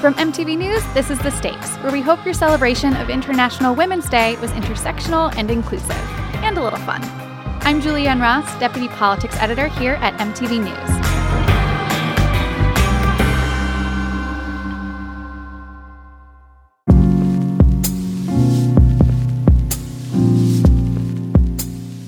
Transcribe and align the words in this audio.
From 0.00 0.14
MTV 0.14 0.56
News, 0.56 0.82
this 0.94 1.10
is 1.10 1.18
The 1.18 1.30
Stakes, 1.30 1.76
where 1.82 1.92
we 1.92 2.00
hope 2.00 2.24
your 2.24 2.32
celebration 2.32 2.96
of 2.96 3.10
International 3.10 3.74
Women's 3.74 4.08
Day 4.08 4.34
was 4.36 4.50
intersectional 4.52 5.30
and 5.36 5.50
inclusive, 5.50 5.90
and 6.36 6.56
a 6.56 6.62
little 6.62 6.78
fun. 6.78 7.02
I'm 7.60 7.82
Julianne 7.82 8.22
Ross, 8.22 8.50
Deputy 8.58 8.88
Politics 8.88 9.36
Editor 9.36 9.68
here 9.68 9.96
at 10.00 10.18
MTV 10.18 10.64
News. 10.64 10.90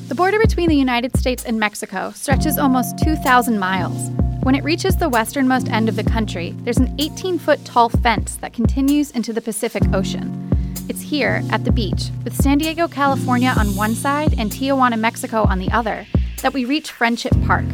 The 0.09 0.14
border 0.14 0.38
between 0.38 0.70
the 0.70 0.77
United 0.77 1.14
States 1.18 1.45
and 1.45 1.61
Mexico 1.61 2.11
stretches 2.12 2.56
almost 2.56 2.96
2,000 3.01 3.59
miles. 3.59 4.21
When 4.42 4.56
it 4.56 4.64
reaches 4.64 4.96
the 4.96 5.09
westernmost 5.09 5.69
end 5.69 5.88
of 5.88 5.95
the 5.95 6.02
country, 6.02 6.51
there's 6.64 6.78
an 6.78 6.96
18 6.98 7.38
foot 7.38 7.64
tall 7.64 7.88
fence 7.88 8.34
that 8.37 8.52
continues 8.52 9.12
into 9.12 9.32
the 9.32 9.41
Pacific 9.41 9.84
Ocean. 9.95 10.51
It's 10.88 11.01
here, 11.01 11.45
at 11.52 11.62
the 11.62 11.70
beach, 11.70 12.10
with 12.24 12.34
San 12.34 12.59
Diego, 12.59 12.88
California 12.88 13.55
on 13.56 13.77
one 13.77 13.95
side 13.95 14.34
and 14.37 14.51
Tijuana, 14.51 14.98
Mexico 14.98 15.45
on 15.45 15.60
the 15.60 15.70
other, 15.70 16.09
that 16.42 16.52
we 16.52 16.65
reach 16.65 16.91
Friendship 16.91 17.32
Park, 17.46 17.66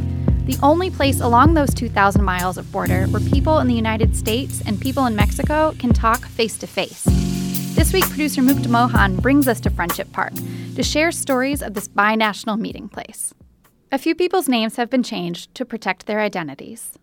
the 0.45 0.59
only 0.63 0.91
place 0.91 1.21
along 1.21 1.55
those 1.55 1.73
2,000 1.73 2.23
miles 2.23 2.59
of 2.59 2.71
border 2.71 3.07
where 3.07 3.23
people 3.23 3.61
in 3.61 3.67
the 3.67 3.75
United 3.75 4.15
States 4.15 4.63
and 4.67 4.79
people 4.79 5.07
in 5.07 5.17
Mexico 5.17 5.75
can 5.79 5.95
talk 5.95 6.27
face 6.27 6.59
to 6.59 6.67
face. 6.67 7.05
This 7.77 7.95
week, 7.95 8.07
producer 8.11 8.43
Mukta 8.43 8.69
Mohan 8.69 9.17
brings 9.17 9.49
us 9.49 9.61
to 9.61 9.71
Friendship 9.71 10.13
Park 10.13 10.35
to 10.77 10.83
share 10.83 11.13
stories 11.13 11.63
of 11.63 11.73
this 11.73 11.89
binational 11.89 12.59
meeting 12.59 12.91
place. 12.91 13.33
A 13.91 13.97
few 13.97 14.15
people's 14.15 14.51
names 14.51 14.77
have 14.77 14.91
been 14.91 15.03
changed 15.03 15.55
to 15.55 15.65
protect 15.65 16.05
their 16.05 16.21
identities. 16.21 16.99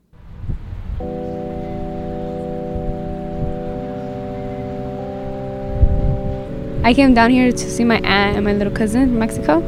I 6.84 6.94
came 6.94 7.16
down 7.16 7.32
here 7.32 7.52
to 7.52 7.58
see 7.58 7.84
my 7.84 7.96
aunt 8.02 8.36
and 8.36 8.46
my 8.46 8.54
little 8.54 8.72
cousin 8.72 9.02
in 9.02 9.18
Mexico. 9.18 9.62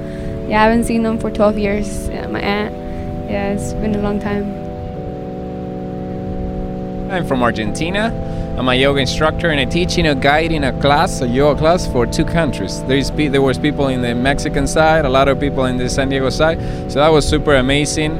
Yeah, 0.48 0.62
I 0.62 0.66
haven't 0.66 0.84
seen 0.84 1.02
them 1.02 1.18
for 1.18 1.32
12 1.32 1.58
years. 1.58 2.08
Yeah, 2.08 2.28
my 2.28 2.40
aunt. 2.40 2.76
Yeah, 3.32 3.54
it's 3.54 3.74
been 3.74 3.96
a 3.96 4.00
long 4.00 4.20
time. 4.20 4.46
I'm 7.10 7.26
from 7.26 7.42
Argentina. 7.42 8.12
I'm 8.58 8.68
a 8.70 8.74
yoga 8.74 9.02
instructor 9.02 9.52
and 9.52 9.60
I 9.60 9.66
teach 9.66 10.00
in 10.00 10.08
a 10.08 10.16
guiding 10.16 10.64
a 10.64 10.74
class, 10.82 11.22
a 11.22 11.28
yoga 11.28 11.60
class 11.60 11.86
for 11.86 12.08
two 12.08 12.26
countries. 12.26 12.82
There's 12.86 13.12
there 13.12 13.40
was 13.40 13.60
people 13.60 13.88
in 13.88 14.02
the 14.02 14.16
Mexican 14.16 14.66
side, 14.66 15.06
a 15.06 15.10
lot 15.10 15.28
of 15.28 15.40
people 15.40 15.66
in 15.66 15.78
the 15.78 15.88
San 15.88 16.10
Diego 16.10 16.32
side. 16.32 16.60
So 16.92 16.98
that 16.98 17.10
was 17.10 17.28
super 17.28 17.54
amazing. 17.54 18.18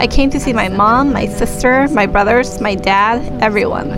I 0.00 0.08
came 0.08 0.28
to 0.30 0.40
see 0.40 0.52
my 0.52 0.68
mom, 0.68 1.12
my 1.12 1.26
sister, 1.26 1.86
my 1.90 2.06
brothers, 2.06 2.60
my 2.60 2.74
dad, 2.74 3.40
everyone. 3.40 3.90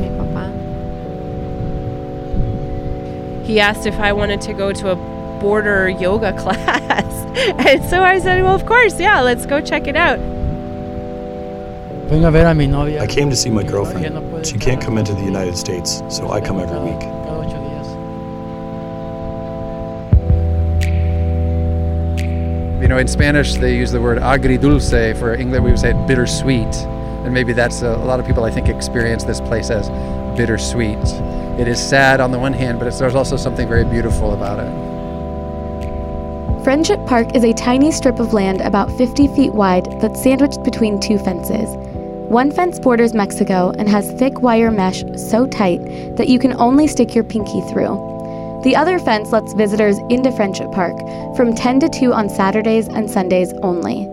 He 3.47 3.61
asked 3.61 3.87
if 3.87 3.95
I 3.95 4.13
wanted 4.13 4.43
to 4.43 4.53
go 4.53 4.73
to 4.73 4.91
a 4.91 4.97
border 5.41 5.89
yoga 5.89 6.33
class. 6.39 7.15
and 7.67 7.83
so 7.89 8.03
I 8.03 8.19
said, 8.19 8.43
well, 8.43 8.55
of 8.55 8.67
course, 8.67 9.01
yeah, 9.01 9.23
let's 9.23 9.47
go 9.47 9.63
check 9.63 9.87
it 9.87 9.97
out. 9.97 10.34
I 12.99 13.07
came 13.07 13.31
to 13.31 13.37
see 13.37 13.51
my 13.51 13.63
girlfriend. 13.63 14.47
She 14.47 14.59
can't 14.59 14.81
come 14.81 14.99
into 14.99 15.15
the 15.15 15.25
United 15.25 15.57
States, 15.57 16.03
so 16.09 16.31
I 16.31 16.41
come 16.41 16.61
every 16.61 16.79
week. 16.79 17.03
You 22.83 22.89
know, 22.89 22.99
in 22.99 23.09
Spanish, 23.09 23.55
they 23.55 23.75
use 23.75 23.91
the 23.91 24.01
word 24.03 24.19
agridulce. 24.19 25.19
For 25.19 25.33
English, 25.33 25.63
we 25.63 25.71
would 25.71 25.81
say 25.81 25.95
bittersweet. 26.07 26.75
And 27.25 27.33
maybe 27.33 27.55
that's 27.55 27.81
a, 27.81 27.89
a 27.89 28.05
lot 28.05 28.21
of 28.21 28.27
people, 28.27 28.45
I 28.45 28.51
think, 28.51 28.69
experience 28.69 29.25
this 29.25 29.41
place 29.41 29.71
as 29.71 29.89
bittersweet. 30.37 30.99
It 31.59 31.67
is 31.67 31.81
sad 31.81 32.21
on 32.21 32.31
the 32.31 32.39
one 32.39 32.53
hand, 32.53 32.79
but 32.79 32.93
there's 32.99 33.15
also 33.15 33.39
something 33.39 33.67
very 33.67 33.85
beautiful 33.85 34.35
about 34.35 34.59
it. 34.59 34.95
Friendship 36.65 37.05
Park 37.07 37.35
is 37.35 37.45
a 37.45 37.55
tiny 37.55 37.91
strip 37.91 38.19
of 38.21 38.35
land 38.35 38.61
about 38.61 38.91
50 38.93 39.29
feet 39.29 39.55
wide 39.55 40.01
that's 40.01 40.23
sandwiched 40.23 40.63
between 40.63 41.01
two 41.01 41.19
fences. 41.19 41.75
One 42.35 42.51
fence 42.51 42.81
borders 42.81 43.15
Mexico 43.15 43.73
and 43.79 43.89
has 43.89 44.11
thick 44.19 44.43
wire 44.43 44.73
mesh 44.73 45.05
so 45.15 45.47
tight 45.47 45.79
that 46.17 46.27
you 46.27 46.41
can 46.41 46.53
only 46.55 46.89
stick 46.89 47.15
your 47.15 47.23
pinky 47.23 47.61
through. 47.71 47.95
The 48.65 48.75
other 48.75 48.99
fence 48.99 49.31
lets 49.31 49.53
visitors 49.53 49.99
into 50.11 50.33
Friendship 50.33 50.73
Park 50.73 50.99
from 51.37 51.55
10 51.55 51.79
to 51.79 51.89
2 51.89 52.13
on 52.13 52.29
Saturdays 52.29 52.89
and 52.89 53.09
Sundays 53.09 53.53
only. 53.63 54.09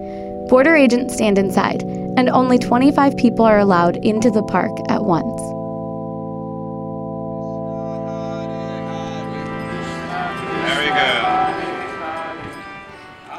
Border 0.50 0.76
agents 0.76 1.16
stand 1.16 1.40
inside, 1.40 1.82
and 1.82 2.30
only 2.30 2.60
25 2.60 3.18
people 3.18 3.44
are 3.44 3.58
allowed 3.58 3.98
into 4.06 4.30
the 4.30 4.44
park 4.44 4.70
at 4.88 5.04
once. 5.04 5.42
There 10.62 10.78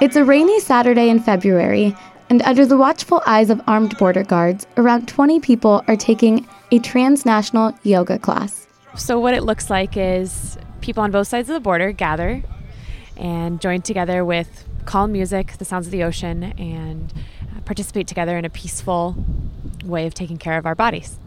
go. 0.00 0.04
It's 0.04 0.16
a 0.16 0.24
rainy 0.24 0.58
Saturday 0.58 1.08
in 1.08 1.20
February, 1.20 1.94
and 2.32 2.40
under 2.44 2.64
the 2.64 2.78
watchful 2.78 3.20
eyes 3.26 3.50
of 3.50 3.60
armed 3.66 3.98
border 3.98 4.22
guards, 4.22 4.66
around 4.78 5.06
20 5.06 5.38
people 5.40 5.84
are 5.86 5.96
taking 5.96 6.48
a 6.70 6.78
transnational 6.78 7.78
yoga 7.82 8.18
class. 8.18 8.66
So, 8.96 9.20
what 9.20 9.34
it 9.34 9.42
looks 9.42 9.68
like 9.68 9.98
is 9.98 10.56
people 10.80 11.02
on 11.02 11.10
both 11.10 11.28
sides 11.28 11.50
of 11.50 11.52
the 11.52 11.60
border 11.60 11.92
gather 11.92 12.42
and 13.18 13.60
join 13.60 13.82
together 13.82 14.24
with 14.24 14.64
calm 14.86 15.12
music, 15.12 15.58
the 15.58 15.66
sounds 15.66 15.84
of 15.86 15.92
the 15.92 16.04
ocean, 16.04 16.44
and 16.58 17.12
uh, 17.54 17.60
participate 17.66 18.06
together 18.06 18.38
in 18.38 18.46
a 18.46 18.50
peaceful 18.50 19.14
way 19.84 20.06
of 20.06 20.14
taking 20.14 20.38
care 20.38 20.56
of 20.56 20.64
our 20.64 20.74
bodies. 20.74 21.18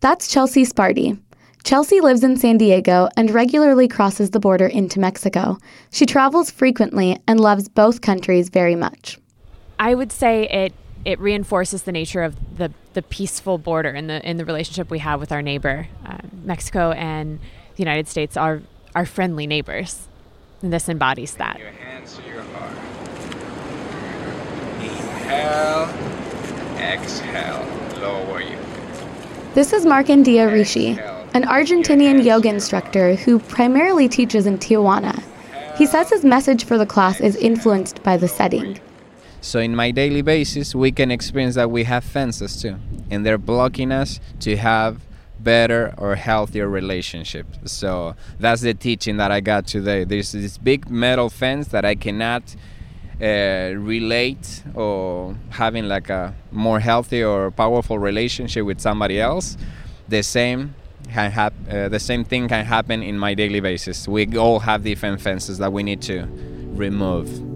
That's 0.00 0.26
Chelsea 0.26 0.64
Sparty. 0.64 1.16
Chelsea 1.62 2.00
lives 2.00 2.24
in 2.24 2.36
San 2.36 2.58
Diego 2.58 3.08
and 3.16 3.30
regularly 3.30 3.86
crosses 3.86 4.30
the 4.30 4.40
border 4.40 4.66
into 4.66 4.98
Mexico. 4.98 5.58
She 5.92 6.06
travels 6.06 6.50
frequently 6.50 7.20
and 7.28 7.38
loves 7.38 7.68
both 7.68 8.00
countries 8.00 8.48
very 8.48 8.74
much. 8.74 9.16
I 9.80 9.94
would 9.94 10.12
say 10.12 10.46
it 10.46 10.74
it 11.06 11.18
reinforces 11.18 11.84
the 11.84 11.92
nature 11.92 12.22
of 12.22 12.36
the, 12.58 12.70
the 12.92 13.00
peaceful 13.00 13.56
border 13.56 13.88
and 13.88 14.10
the 14.10 14.28
in 14.28 14.36
the 14.36 14.44
relationship 14.44 14.90
we 14.90 14.98
have 14.98 15.18
with 15.18 15.32
our 15.32 15.40
neighbor. 15.40 15.88
Uh, 16.04 16.18
Mexico 16.44 16.92
and 16.92 17.40
the 17.76 17.82
United 17.82 18.06
States 18.06 18.36
are 18.36 18.60
are 18.94 19.06
friendly 19.06 19.46
neighbors, 19.46 20.06
and 20.60 20.70
this 20.70 20.86
embodies 20.90 21.34
that. 21.36 21.58
Your 21.58 21.70
hands 21.70 22.18
to 22.18 22.28
your 22.28 22.42
heart. 22.42 22.76
Inhale, 24.82 25.88
exhale, 26.76 27.66
lower 28.02 28.42
your 28.42 28.58
This 29.54 29.72
is 29.72 29.86
Marcandia 29.86 30.52
Rishi, 30.52 30.98
an 31.32 31.44
Argentinian 31.44 32.22
yoga 32.22 32.50
instructor 32.50 33.14
who 33.14 33.38
primarily 33.38 34.10
teaches 34.10 34.44
in 34.44 34.58
Tijuana. 34.58 35.22
He 35.78 35.86
says 35.86 36.10
his 36.10 36.22
message 36.22 36.66
for 36.66 36.76
the 36.76 36.84
class 36.84 37.18
is 37.20 37.34
influenced 37.36 38.02
by 38.02 38.18
the 38.18 38.28
setting. 38.28 38.78
So 39.40 39.58
in 39.58 39.74
my 39.74 39.90
daily 39.90 40.22
basis, 40.22 40.74
we 40.74 40.92
can 40.92 41.10
experience 41.10 41.54
that 41.54 41.70
we 41.70 41.84
have 41.84 42.04
fences 42.04 42.60
too, 42.60 42.76
and 43.10 43.24
they're 43.24 43.38
blocking 43.38 43.90
us 43.90 44.20
to 44.40 44.56
have 44.56 45.00
better 45.38 45.94
or 45.96 46.14
healthier 46.16 46.68
relationships. 46.68 47.72
So 47.72 48.14
that's 48.38 48.60
the 48.60 48.74
teaching 48.74 49.16
that 49.16 49.30
I 49.30 49.40
got 49.40 49.66
today. 49.66 50.04
There's 50.04 50.32
this 50.32 50.58
big 50.58 50.90
metal 50.90 51.30
fence 51.30 51.68
that 51.68 51.84
I 51.84 51.94
cannot 51.94 52.54
uh, 53.20 53.72
relate 53.76 54.62
or 54.74 55.36
having 55.50 55.88
like 55.88 56.10
a 56.10 56.34
more 56.50 56.80
healthy 56.80 57.22
or 57.22 57.50
powerful 57.50 57.98
relationship 57.98 58.66
with 58.66 58.80
somebody 58.80 59.20
else. 59.20 59.56
The 60.08 60.22
same 60.22 60.74
can 61.08 61.30
hap- 61.30 61.54
uh, 61.70 61.88
the 61.88 62.00
same 62.00 62.24
thing 62.24 62.48
can 62.48 62.64
happen 62.64 63.02
in 63.02 63.18
my 63.18 63.34
daily 63.34 63.60
basis. 63.60 64.06
We 64.06 64.36
all 64.36 64.60
have 64.60 64.84
different 64.84 65.20
fences 65.20 65.58
that 65.58 65.72
we 65.72 65.82
need 65.82 66.02
to 66.02 66.26
remove. 66.74 67.49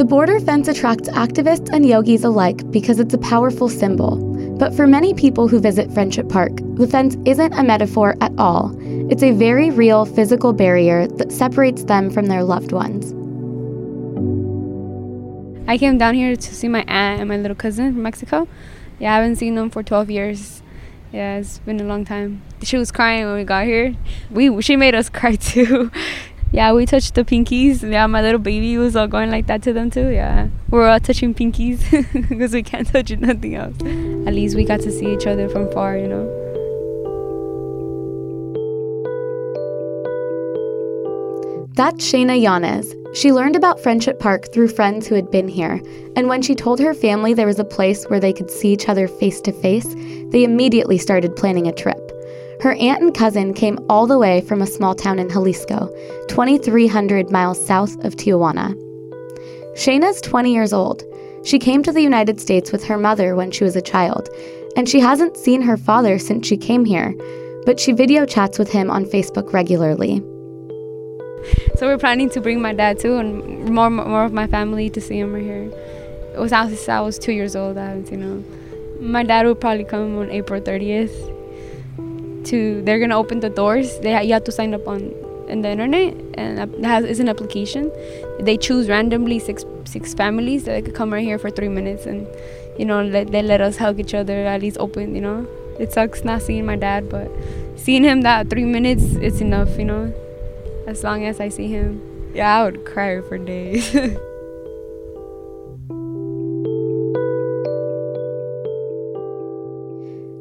The 0.00 0.06
border 0.06 0.40
fence 0.40 0.66
attracts 0.66 1.10
activists 1.10 1.68
and 1.74 1.84
yogis 1.84 2.24
alike 2.24 2.70
because 2.70 3.00
it's 3.00 3.12
a 3.12 3.18
powerful 3.18 3.68
symbol. 3.68 4.16
But 4.58 4.74
for 4.74 4.86
many 4.86 5.12
people 5.12 5.46
who 5.46 5.60
visit 5.60 5.92
Friendship 5.92 6.26
Park, 6.30 6.52
the 6.76 6.88
fence 6.88 7.18
isn't 7.26 7.52
a 7.52 7.62
metaphor 7.62 8.16
at 8.22 8.32
all. 8.38 8.74
It's 9.10 9.22
a 9.22 9.32
very 9.32 9.68
real 9.68 10.06
physical 10.06 10.54
barrier 10.54 11.06
that 11.06 11.30
separates 11.30 11.84
them 11.84 12.08
from 12.08 12.28
their 12.28 12.42
loved 12.42 12.72
ones. 12.72 13.12
I 15.68 15.76
came 15.76 15.98
down 15.98 16.14
here 16.14 16.34
to 16.34 16.54
see 16.54 16.68
my 16.68 16.82
aunt 16.88 17.20
and 17.20 17.28
my 17.28 17.36
little 17.36 17.54
cousin 17.54 17.92
from 17.92 18.02
Mexico. 18.02 18.48
Yeah, 19.00 19.12
I 19.12 19.16
haven't 19.16 19.36
seen 19.36 19.54
them 19.54 19.68
for 19.68 19.82
12 19.82 20.08
years. 20.08 20.62
Yeah, 21.12 21.36
it's 21.36 21.58
been 21.58 21.78
a 21.78 21.84
long 21.84 22.06
time. 22.06 22.40
She 22.62 22.78
was 22.78 22.90
crying 22.90 23.26
when 23.26 23.34
we 23.34 23.44
got 23.44 23.66
here. 23.66 23.96
We 24.30 24.62
she 24.62 24.76
made 24.76 24.94
us 24.94 25.10
cry 25.10 25.34
too. 25.50 25.90
Yeah, 26.52 26.72
we 26.72 26.86
touched 26.86 27.14
the 27.14 27.24
pinkies. 27.24 27.88
Yeah, 27.88 28.06
my 28.06 28.22
little 28.22 28.40
baby 28.40 28.76
was 28.76 28.96
all 28.96 29.06
going 29.06 29.30
like 29.30 29.46
that 29.46 29.62
to 29.62 29.72
them 29.72 29.90
too. 29.90 30.08
Yeah, 30.08 30.48
we're 30.70 30.88
all 30.88 31.00
touching 31.00 31.34
pinkies 31.34 32.28
because 32.28 32.52
we 32.52 32.62
can't 32.62 32.86
touch 32.86 33.10
nothing 33.12 33.54
else. 33.54 33.76
At 34.26 34.34
least 34.34 34.56
we 34.56 34.64
got 34.64 34.80
to 34.80 34.90
see 34.90 35.12
each 35.12 35.26
other 35.26 35.48
from 35.48 35.70
far, 35.72 35.96
you 35.96 36.08
know. 36.08 36.40
That's 41.74 42.04
Shayna 42.12 42.40
Yanez. 42.40 42.94
She 43.14 43.32
learned 43.32 43.56
about 43.56 43.80
Friendship 43.80 44.18
Park 44.20 44.52
through 44.52 44.68
friends 44.68 45.06
who 45.06 45.14
had 45.14 45.30
been 45.30 45.48
here, 45.48 45.80
and 46.14 46.28
when 46.28 46.42
she 46.42 46.54
told 46.54 46.78
her 46.78 46.94
family 46.94 47.32
there 47.32 47.46
was 47.46 47.58
a 47.58 47.64
place 47.64 48.04
where 48.04 48.20
they 48.20 48.32
could 48.32 48.50
see 48.50 48.72
each 48.72 48.88
other 48.88 49.08
face 49.08 49.40
to 49.42 49.52
face, 49.52 49.94
they 50.30 50.44
immediately 50.44 50.98
started 50.98 51.36
planning 51.36 51.66
a 51.66 51.72
trip. 51.72 52.09
Her 52.62 52.74
aunt 52.74 53.00
and 53.00 53.14
cousin 53.14 53.54
came 53.54 53.78
all 53.88 54.06
the 54.06 54.18
way 54.18 54.42
from 54.42 54.60
a 54.60 54.66
small 54.66 54.94
town 54.94 55.18
in 55.18 55.30
Jalisco, 55.30 55.88
2,300 56.28 57.30
miles 57.30 57.64
south 57.64 57.96
of 58.04 58.16
Tijuana. 58.16 58.74
Shayna's 59.76 60.20
20 60.20 60.52
years 60.52 60.74
old. 60.74 61.02
She 61.42 61.58
came 61.58 61.82
to 61.82 61.90
the 61.90 62.02
United 62.02 62.38
States 62.38 62.70
with 62.70 62.84
her 62.84 62.98
mother 62.98 63.34
when 63.34 63.50
she 63.50 63.64
was 63.64 63.76
a 63.76 63.80
child, 63.80 64.28
and 64.76 64.86
she 64.86 65.00
hasn't 65.00 65.38
seen 65.38 65.62
her 65.62 65.78
father 65.78 66.18
since 66.18 66.46
she 66.46 66.58
came 66.58 66.84
here, 66.84 67.14
but 67.64 67.80
she 67.80 67.92
video 67.92 68.26
chats 68.26 68.58
with 68.58 68.70
him 68.70 68.90
on 68.90 69.06
Facebook 69.06 69.54
regularly. 69.54 70.18
So 71.76 71.86
we're 71.86 71.96
planning 71.96 72.28
to 72.28 72.42
bring 72.42 72.60
my 72.60 72.74
dad 72.74 72.98
too, 72.98 73.16
and 73.16 73.70
more 73.70 73.88
more 73.88 74.24
of 74.24 74.34
my 74.34 74.46
family 74.46 74.90
to 74.90 75.00
see 75.00 75.18
him 75.18 75.32
right 75.32 75.42
here. 75.42 75.70
It 76.34 76.38
was 76.38 76.50
since 76.50 76.90
I 76.90 77.00
was 77.00 77.18
two 77.18 77.32
years 77.32 77.56
old. 77.56 77.78
I 77.78 77.86
haven't 77.86 78.08
seen 78.08 78.20
him. 78.20 78.44
My 79.00 79.22
dad 79.22 79.46
will 79.46 79.54
probably 79.54 79.84
come 79.84 80.18
on 80.18 80.30
April 80.30 80.60
30th. 80.60 81.39
To 82.44 82.82
they're 82.82 82.98
gonna 82.98 83.18
open 83.18 83.40
the 83.40 83.50
doors. 83.50 83.98
They 84.00 84.22
you 84.24 84.32
have 84.32 84.44
to 84.44 84.52
sign 84.52 84.74
up 84.74 84.86
on 84.88 85.12
in 85.48 85.62
the 85.62 85.70
internet, 85.70 86.14
and 86.34 86.58
it 86.58 86.84
has 86.84 87.04
is 87.04 87.20
an 87.20 87.28
application. 87.28 87.90
They 88.40 88.56
choose 88.56 88.88
randomly 88.88 89.38
six 89.38 89.64
six 89.84 90.14
families 90.14 90.64
that 90.64 90.84
could 90.84 90.94
come 90.94 91.12
right 91.12 91.24
here 91.24 91.38
for 91.38 91.50
three 91.50 91.68
minutes, 91.68 92.06
and 92.06 92.26
you 92.78 92.84
know 92.84 93.02
let, 93.02 93.30
they 93.32 93.42
let 93.42 93.60
us 93.60 93.76
hug 93.76 94.00
each 94.00 94.14
other 94.14 94.46
at 94.46 94.62
least 94.62 94.78
open. 94.78 95.14
You 95.14 95.20
know, 95.20 95.46
it 95.78 95.92
sucks 95.92 96.24
not 96.24 96.42
seeing 96.42 96.64
my 96.64 96.76
dad, 96.76 97.10
but 97.10 97.30
seeing 97.76 98.04
him 98.04 98.22
that 98.22 98.48
three 98.48 98.64
minutes, 98.64 99.04
it's 99.16 99.40
enough. 99.40 99.78
You 99.78 99.84
know 99.84 100.14
as 100.86 101.04
long 101.04 101.24
as 101.24 101.40
I 101.40 101.48
see 101.48 101.68
him. 101.68 102.00
Yeah, 102.34 102.58
I 102.58 102.64
would 102.64 102.84
cry 102.84 103.20
for 103.20 103.38
days. 103.38 103.94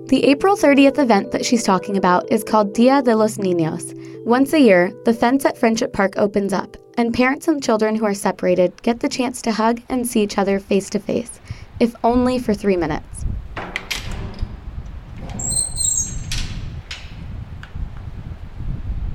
The 0.10 0.26
April 0.26 0.58
30th 0.58 0.98
event 0.98 1.32
that 1.34 1.46
she's 1.46 1.62
talking 1.62 1.96
about 1.96 2.32
is 2.32 2.44
called 2.44 2.74
Dia 2.74 3.04
de 3.04 3.16
los 3.16 3.38
Niños. 3.38 3.94
Once 4.26 4.54
a 4.54 4.60
year, 4.60 4.92
the 5.06 5.14
fence 5.14 5.46
at 5.46 5.56
Friendship 5.56 5.94
Park 5.94 6.14
opens 6.18 6.52
up, 6.52 6.78
and 6.98 7.14
parents 7.14 7.48
and 7.48 7.64
children 7.64 7.96
who 7.96 8.06
are 8.06 8.16
separated 8.16 8.74
get 8.82 9.02
the 9.02 9.08
chance 9.08 9.40
to 9.44 9.52
hug 9.52 9.84
and 9.88 10.08
see 10.08 10.24
each 10.24 10.40
other 10.40 10.60
face 10.60 10.90
to 10.90 11.00
face, 11.00 11.40
if 11.80 11.94
only 12.04 12.40
for 12.40 12.56
three 12.56 12.76
minutes. 12.76 13.24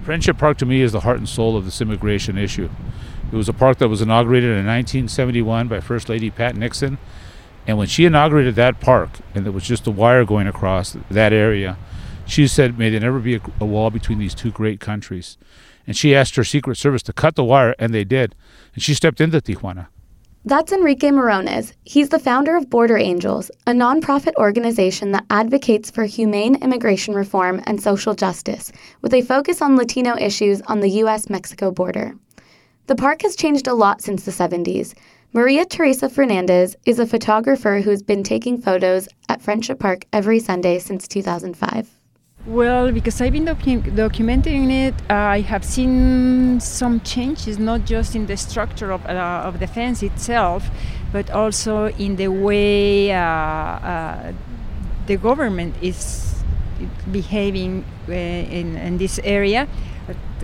Friendship 0.05 0.39
Park 0.39 0.59
to 0.59 0.65
me 0.65 0.81
is 0.81 0.93
the 0.93 1.01
heart 1.01 1.19
and 1.19 1.29
soul 1.29 1.57
of 1.57 1.65
this 1.65 1.81
immigration 1.81 2.39
issue. 2.39 2.71
It 3.33 3.37
was 3.37 3.49
a 3.49 3.53
park 3.53 3.79
that 3.79 3.89
was 3.89 4.01
inaugurated 4.01 4.51
in 4.51 4.65
1971 4.65 5.67
by 5.67 5.81
First 5.81 6.09
Lady 6.09 6.31
Pat 6.31 6.55
Nixon. 6.55 6.99
And 7.67 7.79
when 7.79 7.87
she 7.87 8.05
inaugurated 8.05 8.55
that 8.57 8.81
park, 8.81 9.11
and 9.35 9.45
there 9.45 9.53
was 9.53 9.65
just 9.65 9.87
a 9.87 9.91
wire 9.91 10.25
going 10.25 10.47
across 10.47 10.97
that 11.11 11.33
area, 11.33 11.77
she 12.27 12.47
said, 12.47 12.79
May 12.79 12.91
there 12.91 13.01
never 13.01 13.21
be 13.21 13.37
a, 13.37 13.41
a 13.61 13.65
wall 13.67 13.91
between 13.91 14.19
these 14.19 14.35
two 14.35 14.51
great 14.51 14.81
countries. 14.81 15.37
And 15.87 15.97
she 15.97 16.15
asked 16.15 16.37
her 16.37 16.45
Secret 16.45 16.77
Service 16.77 17.03
to 17.05 17.13
cut 17.13 17.37
the 17.37 17.45
wire, 17.45 17.75
and 17.79 17.93
they 17.93 18.05
did. 18.05 18.35
And 18.75 18.83
she 18.83 18.95
stepped 18.95 19.21
into 19.21 19.41
Tijuana. 19.41 19.89
That's 20.47 20.73
Enrique 20.73 21.09
Morones. 21.09 21.73
He's 21.85 22.11
the 22.11 22.19
founder 22.19 22.55
of 22.55 22.69
Border 22.69 22.99
Angels, 22.99 23.51
a 23.67 23.73
nonprofit 23.73 24.35
organization 24.37 25.13
that 25.13 25.25
advocates 25.31 25.91
for 25.91 26.05
humane 26.05 26.57
immigration 26.57 27.15
reform 27.15 27.63
and 27.65 27.83
social 27.83 28.15
justice, 28.15 28.71
with 29.01 29.15
a 29.15 29.23
focus 29.23 29.63
on 29.63 29.77
Latino 29.77 30.19
issues 30.19 30.61
on 30.63 30.81
the 30.81 30.91
U.S. 30.91 31.31
Mexico 31.31 31.71
border. 31.71 32.15
The 32.89 32.95
park 32.95 33.23
has 33.23 33.37
changed 33.37 33.67
a 33.67 33.73
lot 33.73 34.03
since 34.03 34.25
the 34.25 34.31
70s. 34.31 34.93
Maria 35.37 35.65
Teresa 35.65 36.09
Fernandez 36.09 36.77
is 36.87 37.01
a 37.01 37.07
photographer 37.07 37.81
who's 37.81 38.05
been 38.05 38.23
taking 38.23 38.63
photos 38.63 39.09
at 39.29 39.43
Friendship 39.43 39.81
Park 39.81 40.05
every 40.13 40.39
Sunday 40.39 40.79
since 40.79 41.09
2005. 41.09 41.91
Well, 42.47 42.93
because 42.93 43.21
I've 43.21 43.33
been 43.33 43.45
docu- 43.45 43.83
documenting 43.97 44.71
it, 44.71 44.95
uh, 45.11 45.15
I 45.15 45.41
have 45.41 45.65
seen 45.65 46.61
some 46.61 47.01
changes, 47.01 47.59
not 47.59 47.85
just 47.85 48.15
in 48.15 48.27
the 48.27 48.37
structure 48.37 48.93
of, 48.93 49.05
uh, 49.07 49.43
of 49.45 49.59
the 49.59 49.67
fence 49.67 50.05
itself, 50.05 50.71
but 51.11 51.29
also 51.33 51.89
in 51.99 52.15
the 52.15 52.29
way 52.29 53.11
uh, 53.11 53.19
uh 53.19 54.33
the 55.09 55.17
government 55.17 55.75
is 55.83 56.45
behaving 57.11 57.85
uh, 58.09 58.13
in, 58.13 58.77
in, 58.77 58.99
this 58.99 59.19
area 59.25 59.67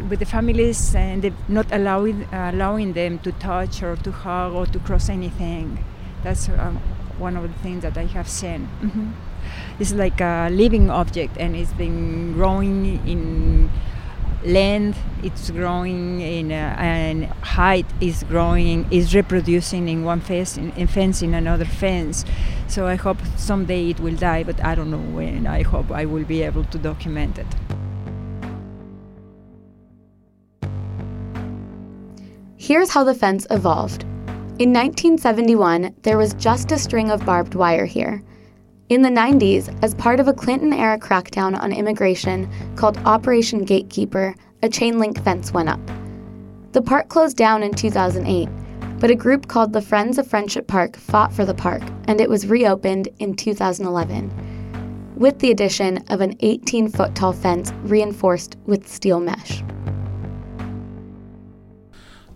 with 0.08 0.18
the 0.18 0.26
families 0.26 0.94
and 0.94 1.32
not 1.48 1.66
allowing, 1.72 2.26
allowing 2.32 2.92
them 2.92 3.18
to 3.20 3.32
touch 3.32 3.82
or 3.82 3.96
to 3.96 4.12
hug 4.12 4.52
or 4.52 4.66
to 4.66 4.78
cross 4.80 5.08
anything. 5.08 5.84
That's 6.22 6.48
um, 6.48 6.76
one 7.18 7.36
of 7.36 7.42
the 7.42 7.58
things 7.60 7.82
that 7.82 7.96
I 7.98 8.06
have 8.06 8.28
seen. 8.28 8.68
Mm-hmm 8.82 9.10
it's 9.78 9.92
like 9.92 10.20
a 10.20 10.48
living 10.50 10.90
object 10.90 11.36
and 11.38 11.56
it's 11.56 11.72
been 11.72 12.32
growing 12.32 13.06
in 13.06 13.70
length 14.44 14.98
it's 15.22 15.50
growing 15.50 16.20
in 16.20 16.50
uh, 16.50 16.74
and 16.78 17.26
height 17.42 17.84
is 18.00 18.22
growing 18.24 18.90
is 18.90 19.14
reproducing 19.14 19.88
in 19.88 20.02
one 20.02 20.20
fence 20.20 20.56
in, 20.56 20.70
in, 20.72 20.86
fence 20.86 21.20
in 21.20 21.34
another 21.34 21.66
fence 21.66 22.24
so 22.66 22.86
i 22.86 22.94
hope 22.94 23.18
someday 23.36 23.90
it 23.90 24.00
will 24.00 24.16
die 24.16 24.42
but 24.42 24.62
i 24.64 24.74
don't 24.74 24.90
know 24.90 24.98
when 24.98 25.46
i 25.46 25.62
hope 25.62 25.90
i 25.90 26.06
will 26.06 26.24
be 26.24 26.42
able 26.42 26.64
to 26.64 26.78
document 26.78 27.38
it 27.38 27.46
here's 32.70 32.90
how 32.90 33.02
the 33.02 33.12
fence 33.12 33.48
evolved 33.50 34.04
in 34.60 34.72
1971 34.72 35.92
there 36.02 36.16
was 36.16 36.34
just 36.34 36.70
a 36.70 36.78
string 36.78 37.10
of 37.10 37.26
barbed 37.26 37.56
wire 37.56 37.84
here 37.84 38.22
in 38.90 39.02
the 39.02 39.08
90s, 39.08 39.76
as 39.82 39.92
part 39.96 40.20
of 40.20 40.28
a 40.28 40.32
Clinton 40.32 40.72
era 40.72 40.96
crackdown 40.96 41.60
on 41.60 41.72
immigration 41.72 42.48
called 42.76 42.96
Operation 42.98 43.64
Gatekeeper, 43.64 44.36
a 44.62 44.68
chain 44.68 45.00
link 45.00 45.20
fence 45.24 45.52
went 45.52 45.68
up. 45.68 45.80
The 46.70 46.82
park 46.82 47.08
closed 47.08 47.36
down 47.36 47.64
in 47.64 47.74
2008, 47.74 48.48
but 49.00 49.10
a 49.10 49.16
group 49.16 49.48
called 49.48 49.72
the 49.72 49.82
Friends 49.82 50.16
of 50.16 50.28
Friendship 50.28 50.68
Park 50.68 50.96
fought 50.96 51.32
for 51.32 51.44
the 51.44 51.54
park, 51.54 51.82
and 52.06 52.20
it 52.20 52.30
was 52.30 52.46
reopened 52.46 53.08
in 53.18 53.34
2011 53.34 55.16
with 55.16 55.40
the 55.40 55.50
addition 55.50 55.98
of 56.08 56.20
an 56.20 56.36
18 56.38 56.88
foot 56.88 57.16
tall 57.16 57.32
fence 57.32 57.72
reinforced 57.82 58.56
with 58.66 58.88
steel 58.88 59.18
mesh. 59.18 59.62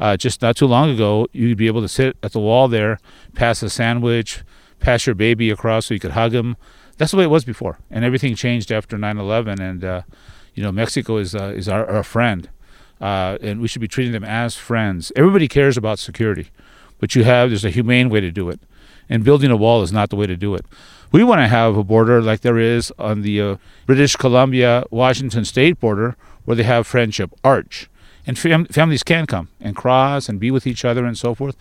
Uh, 0.04 0.18
just 0.18 0.42
not 0.42 0.54
too 0.54 0.66
long 0.66 0.90
ago, 0.90 1.26
you'd 1.32 1.56
be 1.56 1.66
able 1.66 1.80
to 1.80 1.88
sit 1.88 2.14
at 2.22 2.32
the 2.32 2.38
wall 2.38 2.68
there, 2.68 2.98
pass 3.34 3.62
a 3.62 3.70
sandwich, 3.70 4.42
pass 4.78 5.06
your 5.06 5.14
baby 5.14 5.48
across 5.48 5.86
so 5.86 5.94
you 5.94 6.00
could 6.00 6.10
hug 6.10 6.34
him. 6.34 6.58
That's 6.98 7.12
the 7.12 7.16
way 7.16 7.24
it 7.24 7.30
was 7.30 7.46
before, 7.46 7.78
and 7.90 8.04
everything 8.04 8.34
changed 8.34 8.70
after 8.70 8.98
9/11. 8.98 9.60
And 9.60 9.82
uh, 9.82 10.02
you 10.52 10.62
know, 10.62 10.70
Mexico 10.70 11.16
is 11.16 11.34
uh, 11.34 11.54
is 11.56 11.70
our, 11.70 11.88
our 11.88 12.02
friend, 12.02 12.50
uh, 13.00 13.38
and 13.40 13.62
we 13.62 13.66
should 13.66 13.80
be 13.80 13.88
treating 13.88 14.12
them 14.12 14.24
as 14.24 14.56
friends. 14.56 15.10
Everybody 15.16 15.48
cares 15.48 15.78
about 15.78 15.98
security, 15.98 16.50
but 16.98 17.14
you 17.14 17.24
have 17.24 17.48
there's 17.48 17.64
a 17.64 17.70
humane 17.70 18.10
way 18.10 18.20
to 18.20 18.30
do 18.30 18.50
it, 18.50 18.60
and 19.08 19.24
building 19.24 19.50
a 19.50 19.56
wall 19.56 19.80
is 19.80 19.90
not 19.90 20.10
the 20.10 20.16
way 20.16 20.26
to 20.26 20.36
do 20.36 20.54
it. 20.54 20.66
We 21.12 21.24
want 21.24 21.40
to 21.40 21.48
have 21.48 21.78
a 21.78 21.82
border 21.82 22.20
like 22.20 22.42
there 22.42 22.58
is 22.58 22.92
on 22.98 23.22
the 23.22 23.40
uh, 23.40 23.56
British 23.86 24.16
Columbia 24.16 24.84
Washington 24.90 25.46
State 25.46 25.80
border, 25.80 26.14
where 26.44 26.56
they 26.58 26.64
have 26.64 26.86
Friendship 26.86 27.32
Arch, 27.42 27.88
and 28.26 28.38
fam- 28.38 28.66
families 28.66 29.02
can 29.02 29.26
come 29.26 29.48
and 29.60 29.76
cross 29.76 30.28
and 30.28 30.40
be 30.40 30.50
with 30.50 30.66
each 30.66 30.84
other 30.84 31.04
and 31.04 31.16
so 31.18 31.34
forth 31.34 31.56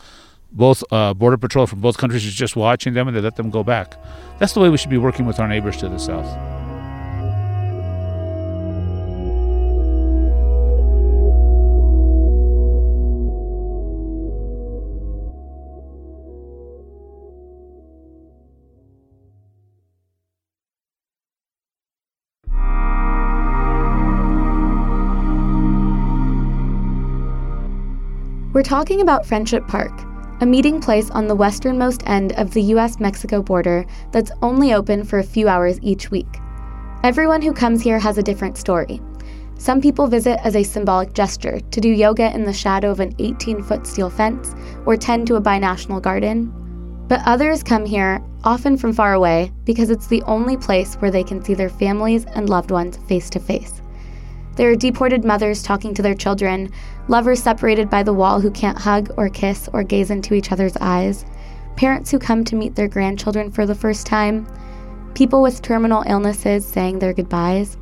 both 0.54 0.84
uh, 0.92 1.14
border 1.14 1.38
patrol 1.38 1.68
from 1.68 1.82
both 1.82 1.98
countries 1.98 2.26
is 2.26 2.34
just 2.34 2.56
watching 2.56 2.94
them 2.94 3.08
and 3.08 3.18
they 3.18 3.22
let 3.22 3.36
them 3.36 3.50
go 3.50 3.64
back. 3.64 3.96
That's 4.38 4.54
the 4.54 4.60
way 4.60 4.70
we 4.70 4.78
should 4.78 4.92
be 4.92 4.98
working 4.98 5.26
with 5.26 5.40
our 5.40 5.48
neighbors 5.48 5.78
to 5.78 5.90
the 5.90 5.98
south. 5.98 6.63
We're 28.54 28.62
talking 28.62 29.02
about 29.02 29.26
Friendship 29.26 29.68
Park, 29.68 29.92
a 30.40 30.46
meeting 30.46 30.80
place 30.80 31.10
on 31.10 31.26
the 31.26 31.34
westernmost 31.34 32.04
end 32.06 32.34
of 32.34 32.54
the 32.54 32.62
US 32.74 33.00
Mexico 33.00 33.42
border 33.42 33.84
that's 34.12 34.30
only 34.44 34.76
open 34.76 35.04
for 35.04 35.18
a 35.18 35.24
few 35.24 35.48
hours 35.48 35.80
each 35.82 36.12
week. 36.12 36.38
Everyone 37.04 37.42
who 37.42 37.52
comes 37.52 37.82
here 37.82 37.98
has 37.98 38.20
a 38.20 38.24
different 38.24 38.60
story. 38.60 39.02
Some 39.58 39.82
people 39.82 40.06
visit 40.06 40.40
as 40.46 40.56
a 40.56 40.62
symbolic 40.62 41.14
gesture 41.14 41.62
to 41.62 41.82
do 41.82 41.90
yoga 41.90 42.32
in 42.32 42.44
the 42.44 42.54
shadow 42.54 42.92
of 42.92 43.00
an 43.00 43.16
18 43.18 43.64
foot 43.64 43.88
steel 43.88 44.12
fence 44.12 44.54
or 44.86 44.98
tend 44.98 45.26
to 45.28 45.36
a 45.38 45.42
binational 45.42 46.00
garden. 46.00 46.54
But 47.08 47.24
others 47.26 47.64
come 47.64 47.88
here, 47.88 48.24
often 48.44 48.78
from 48.78 48.94
far 48.94 49.14
away, 49.14 49.52
because 49.66 49.90
it's 49.90 50.06
the 50.06 50.22
only 50.28 50.58
place 50.58 50.94
where 50.98 51.10
they 51.10 51.24
can 51.24 51.44
see 51.44 51.56
their 51.56 51.70
families 51.70 52.26
and 52.36 52.50
loved 52.50 52.70
ones 52.70 52.98
face 53.08 53.32
to 53.32 53.40
face. 53.40 53.83
There 54.56 54.70
are 54.70 54.76
deported 54.76 55.26
mothers 55.26 55.64
talking 55.64 55.96
to 55.96 56.04
their 56.04 56.14
children, 56.14 56.72
lovers 57.08 57.42
separated 57.42 57.90
by 57.90 58.04
the 58.04 58.14
wall 58.14 58.40
who 58.40 58.52
can't 58.52 58.78
hug 58.78 59.12
or 59.18 59.28
kiss 59.28 59.68
or 59.74 59.84
gaze 59.84 60.12
into 60.12 60.36
each 60.36 60.52
other's 60.52 60.78
eyes, 60.80 61.26
parents 61.76 62.12
who 62.12 62.20
come 62.20 62.44
to 62.44 62.56
meet 62.56 62.76
their 62.76 62.88
grandchildren 62.88 63.50
for 63.50 63.66
the 63.66 63.74
first 63.74 64.06
time, 64.06 64.46
people 65.16 65.42
with 65.42 65.64
terminal 65.64 66.04
illnesses 66.06 66.66
saying 66.66 67.00
their 67.00 67.14
goodbyes. 67.14 67.78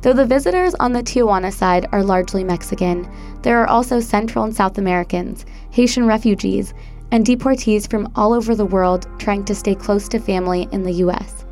Though 0.00 0.12
the 0.12 0.26
visitors 0.26 0.74
on 0.80 0.92
the 0.92 1.02
Tijuana 1.02 1.52
side 1.52 1.86
are 1.92 2.02
largely 2.02 2.42
Mexican, 2.42 3.08
there 3.42 3.62
are 3.62 3.68
also 3.68 4.00
Central 4.00 4.44
and 4.44 4.54
South 4.54 4.78
Americans, 4.78 5.46
Haitian 5.70 6.06
refugees, 6.06 6.74
and 7.12 7.24
deportees 7.24 7.88
from 7.88 8.10
all 8.16 8.32
over 8.32 8.56
the 8.56 8.66
world 8.66 9.06
trying 9.20 9.44
to 9.44 9.54
stay 9.54 9.76
close 9.76 10.08
to 10.08 10.18
family 10.18 10.66
in 10.72 10.82
the 10.82 10.92
U.S. 11.04 11.44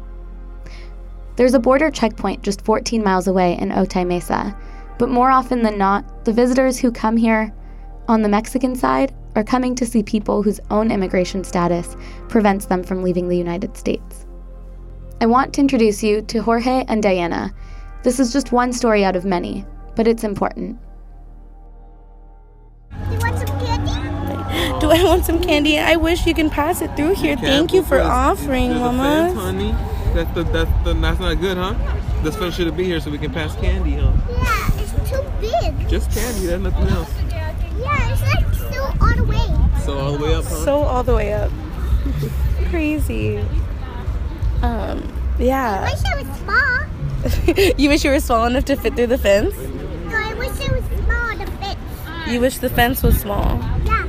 There's 1.41 1.55
a 1.55 1.59
border 1.59 1.91
checkpoint 1.91 2.43
just 2.43 2.67
14 2.67 3.03
miles 3.03 3.27
away 3.27 3.57
in 3.57 3.71
Otay 3.71 4.07
Mesa, 4.07 4.55
but 4.99 5.09
more 5.09 5.31
often 5.31 5.63
than 5.63 5.79
not, 5.79 6.27
the 6.27 6.35
visitors 6.35 6.79
who 6.79 6.93
come 6.93 7.17
here 7.17 7.51
on 8.09 8.21
the 8.21 8.29
Mexican 8.29 8.77
side 8.77 9.15
are 9.35 9.43
coming 9.43 9.75
to 9.77 9.87
see 9.87 10.03
people 10.03 10.43
whose 10.43 10.61
own 10.71 10.91
immigration 10.91 11.43
status 11.43 11.97
prevents 12.29 12.67
them 12.67 12.83
from 12.85 13.03
leaving 13.03 13.27
the 13.27 13.39
United 13.39 13.75
States. 13.75 14.27
I 15.23 15.25
want 15.25 15.55
to 15.55 15.63
introduce 15.63 16.03
you 16.03 16.21
to 16.21 16.43
Jorge 16.43 16.85
and 16.89 17.03
Diana. 17.03 17.55
This 18.03 18.21
is 18.21 18.35
just 18.35 18.53
one 18.53 18.71
story 18.71 19.03
out 19.03 19.17
of 19.17 19.25
many, 19.25 19.65
but 19.97 20.07
it's 20.07 20.25
important. 20.25 20.79
Do 22.91 23.15
you 23.15 23.19
want 23.19 23.39
some 23.39 23.61
candy? 23.61 24.79
Do 24.79 24.91
I 24.91 25.03
want 25.05 25.25
some 25.25 25.41
candy? 25.41 25.79
I 25.79 25.97
wish 25.97 26.27
you 26.27 26.35
can 26.35 26.51
pass 26.51 26.83
it 26.83 26.95
through 26.99 27.15
here. 27.15 27.39
Thank 27.39 27.73
you 27.73 27.83
for 27.83 27.99
offering, 27.99 28.75
Mama. 28.75 29.90
Honey. 30.11 30.25
That's 30.25 30.35
the, 30.35 30.45
that's 30.45 30.85
the 30.85 30.95
that's 30.95 31.21
not 31.21 31.41
good, 31.41 31.57
huh? 31.57 31.75
This 32.23 32.37
fence 32.37 32.55
should 32.55 32.77
be 32.77 32.85
here 32.85 33.01
so 33.01 33.11
we 33.11 33.19
can 33.19 33.33
pass 33.33 33.55
candy, 33.57 33.95
huh? 33.95 34.13
Yeah, 34.31 34.83
it's 34.83 35.11
too 35.11 35.23
big. 35.41 35.89
Just 35.89 36.11
candy, 36.13 36.47
there's 36.47 36.61
nothing 36.61 36.89
else. 36.89 37.11
Yeah, 37.31 38.13
it's 38.13 38.23
like 38.23 38.55
so 38.73 38.83
all 39.01 39.17
the 39.17 39.25
way. 39.25 39.81
So 39.85 39.99
all 39.99 40.13
the 40.13 40.25
way 40.25 40.35
up, 40.35 40.45
huh? 40.45 40.65
So 40.65 40.77
all 40.83 41.03
the 41.03 41.15
way 41.15 41.33
up. 41.33 41.51
Crazy. 42.71 43.39
Um, 44.63 45.13
yeah. 45.39 45.81
I 45.81 45.93
wish 45.93 46.03
it 46.05 46.27
was 46.27 47.55
small. 47.55 47.75
you 47.79 47.89
wish 47.89 48.05
you 48.05 48.11
were 48.11 48.21
small 48.21 48.47
enough 48.47 48.65
to 48.67 48.77
fit 48.77 48.95
through 48.95 49.09
the 49.09 49.19
fence? 49.19 49.55
No, 49.57 50.17
I 50.17 50.35
wish 50.35 50.61
it 50.61 50.71
was 50.73 50.85
small 50.85 51.39
to 51.39 51.47
fit. 51.53 51.79
You 52.33 52.41
wish 52.41 52.59
the 52.59 52.71
fence 52.71 53.03
was 53.03 53.19
small. 53.19 53.59
Yeah. 53.85 54.07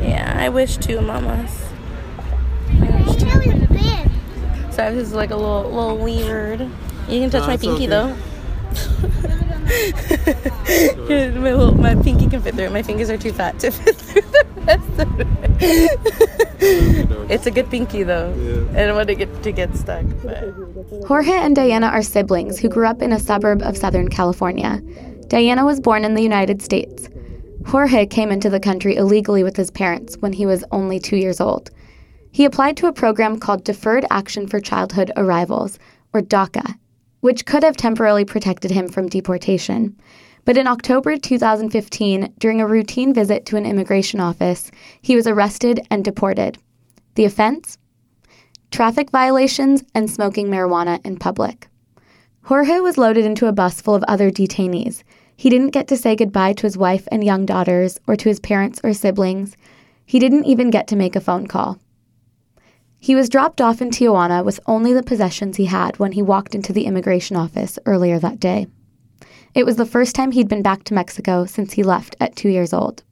Yeah, 0.00 0.36
I 0.38 0.48
wish 0.48 0.78
too, 0.78 1.00
mamas. 1.00 1.61
So 4.82 4.96
this 4.96 5.12
like 5.12 5.30
a 5.30 5.36
little 5.36 5.70
little 5.70 5.96
weird. 5.96 6.60
You 7.08 7.20
can 7.20 7.30
touch 7.30 7.42
No, 7.42 7.46
my 7.46 7.56
pinky 7.56 7.84
okay. 7.84 7.86
though. 7.86 8.16
my, 11.40 11.52
little, 11.52 11.74
my 11.74 11.94
pinky 11.94 12.26
can 12.28 12.42
fit 12.42 12.54
through 12.54 12.64
it. 12.64 12.72
My 12.72 12.82
fingers 12.82 13.08
are 13.08 13.16
too 13.16 13.32
fat 13.32 13.60
to 13.60 13.70
fit 13.72 13.96
through 13.96 14.22
the 14.22 14.44
rest 14.62 14.98
of 14.98 15.20
it. 15.20 15.26
it's 17.30 17.46
a 17.46 17.50
good 17.52 17.70
pinky 17.70 18.02
though. 18.02 18.32
I 18.72 18.86
don't 18.86 18.96
want 18.96 19.06
to 19.08 19.14
get 19.14 19.42
to 19.44 19.52
get 19.52 19.76
stuck. 19.76 20.04
But. 20.24 20.52
Jorge 21.06 21.30
and 21.32 21.54
Diana 21.54 21.86
are 21.86 22.02
siblings 22.02 22.58
who 22.58 22.68
grew 22.68 22.86
up 22.86 23.02
in 23.02 23.12
a 23.12 23.20
suburb 23.20 23.62
of 23.62 23.76
Southern 23.76 24.08
California. 24.08 24.80
Diana 25.28 25.64
was 25.64 25.80
born 25.80 26.04
in 26.04 26.14
the 26.14 26.22
United 26.22 26.60
States. 26.60 27.08
Jorge 27.66 28.04
came 28.04 28.32
into 28.32 28.50
the 28.50 28.58
country 28.58 28.96
illegally 28.96 29.44
with 29.44 29.56
his 29.56 29.70
parents 29.70 30.16
when 30.18 30.32
he 30.32 30.44
was 30.44 30.64
only 30.72 30.98
two 30.98 31.16
years 31.16 31.40
old. 31.40 31.70
He 32.34 32.46
applied 32.46 32.78
to 32.78 32.86
a 32.86 32.94
program 32.94 33.38
called 33.38 33.62
Deferred 33.62 34.06
Action 34.10 34.46
for 34.46 34.58
Childhood 34.58 35.12
Arrivals, 35.18 35.78
or 36.14 36.22
DACA, 36.22 36.76
which 37.20 37.44
could 37.44 37.62
have 37.62 37.76
temporarily 37.76 38.24
protected 38.24 38.70
him 38.70 38.88
from 38.88 39.10
deportation. 39.10 39.94
But 40.46 40.56
in 40.56 40.66
October 40.66 41.18
2015, 41.18 42.32
during 42.38 42.62
a 42.62 42.66
routine 42.66 43.12
visit 43.12 43.44
to 43.46 43.58
an 43.58 43.66
immigration 43.66 44.18
office, 44.18 44.70
he 45.02 45.14
was 45.14 45.26
arrested 45.26 45.86
and 45.90 46.02
deported. 46.02 46.56
The 47.16 47.26
offense? 47.26 47.76
Traffic 48.70 49.10
violations 49.10 49.84
and 49.94 50.10
smoking 50.10 50.48
marijuana 50.48 51.04
in 51.04 51.18
public. 51.18 51.68
Jorge 52.44 52.80
was 52.80 52.96
loaded 52.96 53.26
into 53.26 53.46
a 53.46 53.52
bus 53.52 53.82
full 53.82 53.94
of 53.94 54.04
other 54.04 54.30
detainees. 54.30 55.02
He 55.36 55.50
didn't 55.50 55.70
get 55.70 55.86
to 55.88 55.98
say 55.98 56.16
goodbye 56.16 56.54
to 56.54 56.66
his 56.66 56.78
wife 56.78 57.06
and 57.12 57.22
young 57.22 57.44
daughters 57.44 58.00
or 58.06 58.16
to 58.16 58.28
his 58.30 58.40
parents 58.40 58.80
or 58.82 58.94
siblings. 58.94 59.54
He 60.06 60.18
didn't 60.18 60.46
even 60.46 60.70
get 60.70 60.86
to 60.88 60.96
make 60.96 61.14
a 61.14 61.20
phone 61.20 61.46
call. 61.46 61.78
He 63.02 63.16
was 63.16 63.28
dropped 63.28 63.60
off 63.60 63.82
in 63.82 63.90
Tijuana 63.90 64.44
with 64.44 64.60
only 64.64 64.92
the 64.92 65.02
possessions 65.02 65.56
he 65.56 65.64
had 65.64 65.98
when 65.98 66.12
he 66.12 66.22
walked 66.22 66.54
into 66.54 66.72
the 66.72 66.86
immigration 66.86 67.34
office 67.34 67.76
earlier 67.84 68.20
that 68.20 68.38
day. 68.38 68.68
It 69.54 69.66
was 69.66 69.74
the 69.74 69.84
first 69.84 70.14
time 70.14 70.30
he'd 70.30 70.46
been 70.46 70.62
back 70.62 70.84
to 70.84 70.94
Mexico 70.94 71.44
since 71.44 71.72
he 71.72 71.82
left 71.82 72.14
at 72.20 72.36
two 72.36 72.48
years 72.48 72.72
old. 72.72 73.02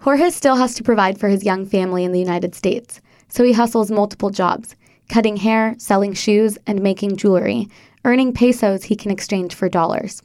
Jorge 0.00 0.30
still 0.30 0.56
has 0.56 0.74
to 0.74 0.82
provide 0.82 1.20
for 1.20 1.28
his 1.28 1.44
young 1.44 1.66
family 1.66 2.02
in 2.02 2.10
the 2.10 2.18
United 2.18 2.52
States, 2.52 3.00
so 3.28 3.44
he 3.44 3.52
hustles 3.52 3.92
multiple 3.92 4.30
jobs 4.30 4.74
cutting 5.08 5.36
hair, 5.36 5.76
selling 5.78 6.12
shoes, 6.12 6.58
and 6.66 6.82
making 6.82 7.16
jewelry, 7.16 7.68
earning 8.04 8.32
pesos 8.32 8.82
he 8.82 8.96
can 8.96 9.12
exchange 9.12 9.54
for 9.54 9.68
dollars. 9.68 10.20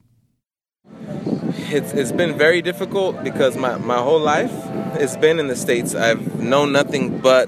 It's, 1.70 1.94
it's 1.94 2.12
been 2.12 2.36
very 2.36 2.64
difficult 2.64 3.24
because 3.24 3.58
my, 3.58 3.78
my 3.78 3.98
whole 3.98 4.20
life 4.20 4.52
it's 4.96 5.18
been 5.18 5.40
in 5.40 5.48
the 5.48 5.56
States. 5.56 5.94
I've 5.94 6.40
known 6.42 6.72
nothing 6.72 7.20
but 7.20 7.48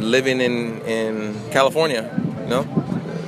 living 0.00 0.40
in, 0.40 0.80
in 0.82 1.50
California, 1.50 2.10
you 2.40 2.46
know? 2.46 2.66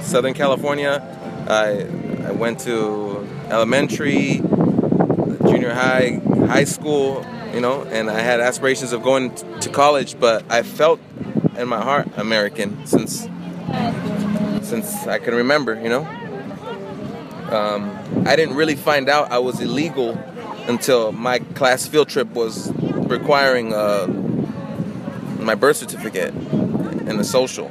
Southern 0.03 0.35
California. 0.35 1.03
I, 1.49 1.87
I 2.27 2.33
went 2.33 2.61
to 2.61 3.27
elementary, 3.49 4.43
junior 5.47 5.75
high, 5.75 6.21
high 6.47 6.65
school, 6.65 7.25
you 7.53 7.61
know, 7.61 7.83
and 7.85 8.11
I 8.11 8.21
had 8.21 8.41
aspirations 8.41 8.93
of 8.93 9.03
going 9.03 9.35
t- 9.35 9.47
to 9.61 9.69
college, 9.69 10.19
but 10.19 10.45
I 10.51 10.63
felt 10.63 11.01
in 11.57 11.69
my 11.69 11.83
heart 11.83 12.09
American 12.17 12.87
since 12.87 13.29
since 14.63 15.07
I 15.07 15.19
can 15.19 15.35
remember, 15.35 15.81
you 15.81 15.89
know. 15.89 16.07
Um, 17.51 18.25
I 18.27 18.37
didn't 18.37 18.55
really 18.55 18.77
find 18.77 19.09
out 19.09 19.33
I 19.33 19.39
was 19.39 19.61
illegal 19.61 20.17
until 20.69 21.11
my 21.11 21.41
class 21.41 21.87
field 21.87 22.09
trip 22.09 22.29
was 22.29 22.73
requiring 22.75 23.75
uh, 23.75 24.07
my 25.41 25.57
birth 25.57 25.77
certificate 25.77 26.33
and 27.11 27.19
the 27.19 27.25
social. 27.25 27.71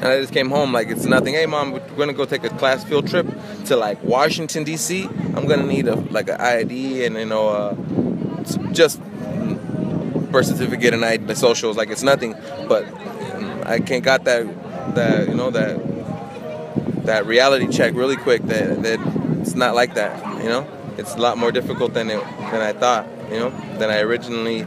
And 0.00 0.04
I 0.04 0.20
just 0.20 0.32
came 0.32 0.48
home 0.48 0.72
like 0.72 0.88
it's 0.88 1.04
nothing. 1.04 1.34
Hey 1.34 1.46
mom, 1.46 1.72
we're 1.72 1.80
gonna 1.96 2.12
go 2.12 2.24
take 2.24 2.44
a 2.44 2.50
class 2.50 2.82
field 2.84 3.08
trip 3.08 3.26
to 3.66 3.76
like 3.76 4.02
Washington 4.02 4.64
D.C. 4.64 5.04
I'm 5.04 5.46
gonna 5.46 5.66
need 5.66 5.86
a 5.86 5.96
like 5.96 6.28
an 6.28 6.40
ID 6.40 7.04
and 7.04 7.16
you 7.16 7.26
know 7.26 7.48
uh, 7.48 7.74
just 8.72 9.00
birth 10.32 10.46
certificate 10.46 10.94
and 10.94 11.04
ID, 11.04 11.24
the 11.24 11.36
socials. 11.36 11.76
Like 11.76 11.90
it's 11.90 12.02
nothing, 12.02 12.34
but 12.66 12.84
um, 13.34 13.62
I 13.66 13.78
can't 13.78 14.02
got 14.02 14.24
that 14.24 14.46
that 14.94 15.28
you 15.28 15.34
know 15.34 15.50
that 15.50 17.04
that 17.04 17.26
reality 17.26 17.68
check 17.68 17.94
really 17.94 18.16
quick 18.16 18.42
that, 18.42 18.82
that 18.82 19.00
it's 19.40 19.54
not 19.54 19.74
like 19.74 19.94
that 19.94 20.42
you 20.42 20.48
know 20.48 20.66
it's 20.96 21.14
a 21.14 21.18
lot 21.18 21.38
more 21.38 21.52
difficult 21.52 21.94
than 21.94 22.10
it 22.10 22.20
than 22.50 22.60
I 22.60 22.72
thought 22.72 23.06
you 23.30 23.38
know 23.38 23.50
than 23.78 23.90
I 23.90 24.00
originally 24.00 24.66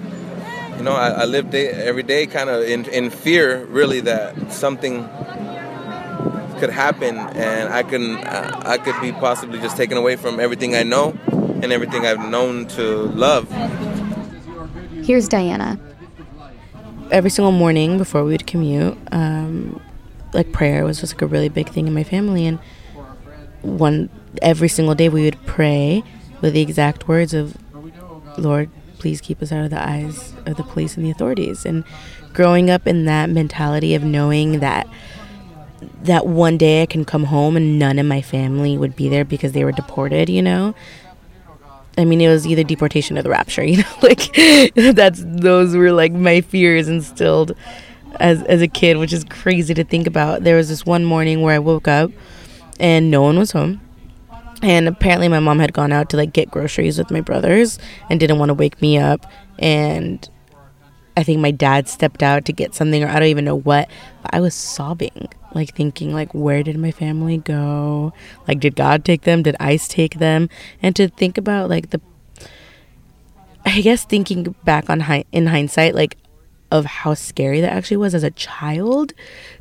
you 0.82 0.86
know 0.86 0.94
I, 0.94 1.10
I 1.10 1.26
live 1.26 1.52
day, 1.52 1.68
every 1.70 2.02
day 2.02 2.26
kind 2.26 2.50
of 2.50 2.64
in, 2.64 2.86
in 2.86 3.12
fear 3.12 3.66
really 3.66 4.00
that 4.02 4.52
something 4.52 5.04
could 6.58 6.72
happen 6.72 7.20
and 7.20 7.72
I 7.72 7.84
can 7.84 8.18
uh, 8.18 8.64
I 8.66 8.80
could 8.80 9.00
be 9.00 9.12
possibly 9.12 9.60
just 9.60 9.78
taken 9.78 9.96
away 9.96 10.16
from 10.16 10.40
everything 10.40 10.76
I 10.76 10.82
know 10.82 11.16
and 11.62 11.72
everything 11.72 12.08
I've 12.08 12.28
known 12.28 12.66
to 12.70 12.84
love 13.14 13.48
Here's 15.04 15.28
Diana. 15.28 15.80
every 17.12 17.30
single 17.30 17.52
morning 17.52 18.00
before 18.00 18.24
we 18.24 18.32
would 18.32 18.48
commute, 18.48 18.98
um, 19.12 19.80
like 20.34 20.52
prayer 20.52 20.84
was 20.84 21.00
just 21.00 21.14
like 21.14 21.22
a 21.22 21.28
really 21.28 21.50
big 21.50 21.70
thing 21.70 21.88
in 21.88 21.94
my 21.94 22.04
family. 22.04 22.46
And 22.48 22.60
one 23.62 24.10
every 24.42 24.70
single 24.70 24.96
day 24.96 25.10
we 25.10 25.24
would 25.26 25.44
pray 25.46 26.04
with 26.42 26.54
the 26.54 26.62
exact 26.62 27.08
words 27.08 27.34
of, 27.34 27.58
"Lord, 28.38 28.70
please 29.02 29.20
keep 29.20 29.42
us 29.42 29.52
out 29.52 29.64
of 29.66 29.72
the 29.72 29.82
eyes 29.82 30.34
of 30.46 30.58
the 30.58 30.64
police 30.64 30.96
and 30.96 31.06
the 31.06 31.12
authorities." 31.12 31.66
And 31.66 31.84
growing 32.34 32.70
up 32.70 32.88
in 32.88 33.06
that 33.06 33.30
mentality 33.30 33.96
of 33.96 34.04
knowing 34.04 34.60
that 34.60 34.88
that 36.04 36.28
one 36.28 36.58
day 36.58 36.84
I 36.84 36.86
can 36.86 37.06
come 37.06 37.26
home 37.26 37.58
and 37.58 37.80
none 37.80 38.00
of 38.00 38.06
my 38.06 38.22
family 38.22 38.78
would 38.78 38.96
be 38.96 39.10
there 39.10 39.26
because 39.26 39.52
they 39.54 39.64
were 39.64 39.72
deported, 39.72 40.30
you 40.30 40.42
know. 40.42 40.76
I 41.98 42.06
mean, 42.06 42.22
it 42.22 42.30
was 42.30 42.48
either 42.48 42.64
deportation 42.64 43.18
or 43.18 43.22
the 43.22 43.30
rapture, 43.30 43.64
you 43.72 43.78
know. 43.78 43.94
Like 44.02 44.34
that's 44.96 45.24
those 45.26 45.76
were 45.76 45.92
like 45.92 46.12
my 46.12 46.42
fears 46.42 46.88
instilled 46.88 47.56
as 48.20 48.44
as 48.44 48.62
a 48.62 48.68
kid, 48.68 48.98
which 48.98 49.14
is 49.14 49.24
crazy 49.24 49.74
to 49.74 49.84
think 49.84 50.08
about. 50.08 50.44
There 50.44 50.56
was 50.56 50.70
this 50.70 50.86
one 50.86 51.06
morning 51.06 51.42
where 51.42 51.56
I 51.56 51.60
woke 51.60 51.88
up 51.88 52.12
and 52.80 53.12
no 53.12 53.22
one 53.22 53.38
was 53.38 53.52
home. 53.52 53.82
And 54.62 54.88
apparently 54.88 55.28
my 55.28 55.40
mom 55.40 55.60
had 55.60 55.74
gone 55.74 55.92
out 55.92 56.10
to 56.12 56.18
like 56.18 56.34
get 56.34 56.52
groceries 56.52 56.98
with 56.98 57.10
my 57.10 57.22
brothers 57.22 57.80
and 58.10 58.20
didn't 58.20 58.38
want 58.38 58.50
to 58.50 58.54
wake 58.54 58.82
me 58.82 58.98
up 58.98 59.26
and 59.60 60.30
I 61.18 61.24
think 61.24 61.40
my 61.40 61.52
dad 61.52 61.88
stepped 61.88 62.24
out 62.24 62.46
to 62.46 62.54
get 62.54 62.74
something 62.74 63.04
or 63.04 63.08
I 63.08 63.20
don't 63.20 63.28
even 63.28 63.46
know 63.46 63.58
what, 63.58 63.90
but 64.22 64.34
I 64.34 64.40
was 64.40 64.56
sobbing 64.56 65.28
like 65.54 65.76
thinking 65.76 66.14
like 66.14 66.34
where 66.34 66.64
did 66.64 66.78
my 66.78 66.92
family 66.92 67.38
go? 67.38 68.14
Like 68.48 68.60
did 68.60 68.76
God 68.76 69.04
take 69.04 69.22
them? 69.24 69.44
Did 69.44 69.56
ICE 69.60 69.88
take 69.88 70.20
them? 70.20 70.50
And 70.82 70.96
to 70.96 71.10
think 71.10 71.38
about 71.38 71.70
like 71.70 71.90
the 71.90 72.02
I 73.66 73.82
guess 73.82 74.06
thinking 74.06 74.56
back 74.64 74.90
on 74.90 75.02
hi- 75.02 75.26
in 75.32 75.48
hindsight 75.48 75.96
like 75.96 76.18
of 76.72 76.86
how 76.86 77.14
scary 77.14 77.60
that 77.62 77.74
actually 77.74 77.98
was 77.98 78.16
as 78.16 78.24
a 78.24 78.32
child 78.32 79.14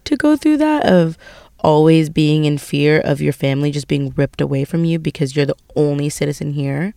to 0.05 0.17
go 0.17 0.37
through 0.37 0.59
that 0.59 0.87
of 0.87 1.19
always 1.63 2.11
being 2.11 2.45
in 2.45 2.59
fear 2.59 3.01
of 3.01 3.21
your 3.21 3.33
family 3.33 3.71
just 3.71 3.89
being 3.89 4.13
ripped 4.17 4.41
away 4.41 4.65
from 4.65 4.85
you 4.85 4.99
because 4.99 5.37
you're 5.37 5.47
the 5.47 5.57
only 5.77 6.09
citizen 6.09 6.53
here. 6.53 6.95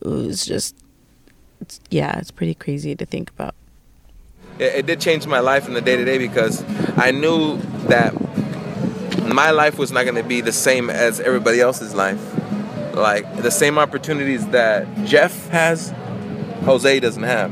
It 0.00 0.06
was 0.06 0.44
just 0.44 0.76
it's, 1.60 1.80
yeah, 1.90 2.18
it's 2.18 2.30
pretty 2.30 2.54
crazy 2.54 2.94
to 2.94 3.06
think 3.06 3.30
about. 3.30 3.54
It, 4.58 4.74
it 4.74 4.86
did 4.86 5.00
change 5.00 5.26
my 5.26 5.40
life 5.40 5.66
in 5.66 5.74
the 5.74 5.80
day 5.80 5.96
to 5.96 6.04
day 6.04 6.18
because 6.18 6.64
I 6.96 7.10
knew 7.10 7.58
that 7.88 8.12
my 9.32 9.50
life 9.50 9.78
was 9.78 9.90
not 9.90 10.04
going 10.04 10.16
to 10.16 10.22
be 10.22 10.40
the 10.40 10.52
same 10.52 10.90
as 10.90 11.20
everybody 11.20 11.60
else's 11.60 11.94
life. 11.94 12.20
Like 12.94 13.36
the 13.36 13.50
same 13.50 13.78
opportunities 13.78 14.46
that 14.48 14.86
Jeff 15.04 15.48
has, 15.48 15.92
Jose 16.64 17.00
doesn't 17.00 17.22
have. 17.22 17.50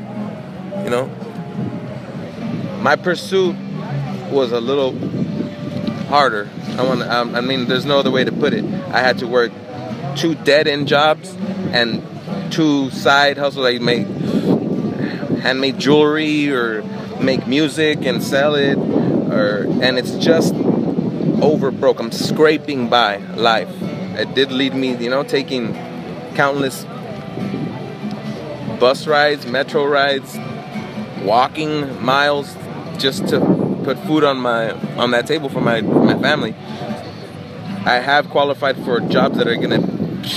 You 0.84 0.90
know, 0.90 1.06
my 2.82 2.96
pursuit 2.96 3.56
was 4.30 4.52
a 4.52 4.60
little 4.60 4.92
harder. 6.12 6.46
I 6.76 6.82
want. 6.82 7.00
Um, 7.00 7.34
I 7.34 7.40
mean, 7.40 7.68
there's 7.68 7.86
no 7.86 7.98
other 7.98 8.10
way 8.10 8.22
to 8.22 8.30
put 8.30 8.52
it. 8.52 8.66
I 8.92 9.00
had 9.00 9.16
to 9.20 9.26
work 9.26 9.50
two 10.14 10.34
dead 10.34 10.68
end 10.68 10.86
jobs 10.86 11.34
and 11.72 12.02
two 12.52 12.90
side 12.90 13.38
hustles. 13.38 13.64
I 13.64 13.78
make 13.78 14.06
handmade 15.40 15.78
jewelry 15.78 16.52
or 16.52 16.82
make 17.18 17.46
music 17.46 18.04
and 18.04 18.22
sell 18.22 18.56
it, 18.56 18.76
or 18.76 19.64
and 19.82 19.98
it's 19.98 20.12
just 20.18 20.52
over 21.40 21.70
broke. 21.70 21.98
I'm 21.98 22.12
scraping 22.12 22.90
by 22.90 23.16
life. 23.16 23.74
It 24.20 24.34
did 24.34 24.52
lead 24.52 24.74
me, 24.74 24.94
you 24.94 25.08
know, 25.08 25.22
taking 25.22 25.72
countless 26.34 26.84
bus 28.78 29.06
rides, 29.06 29.46
metro 29.46 29.86
rides, 29.86 30.36
walking 31.24 32.04
miles 32.04 32.54
just 32.98 33.28
to 33.28 33.61
put 33.82 33.98
food 34.00 34.24
on 34.24 34.38
my 34.38 34.72
on 34.96 35.10
that 35.12 35.26
table 35.26 35.48
for 35.48 35.60
my 35.60 35.80
for 35.80 36.04
my 36.04 36.18
family. 36.20 36.54
I 37.84 37.98
have 37.98 38.30
qualified 38.30 38.76
for 38.84 39.00
jobs 39.00 39.38
that 39.38 39.48
are 39.48 39.56
gonna. 39.56 39.80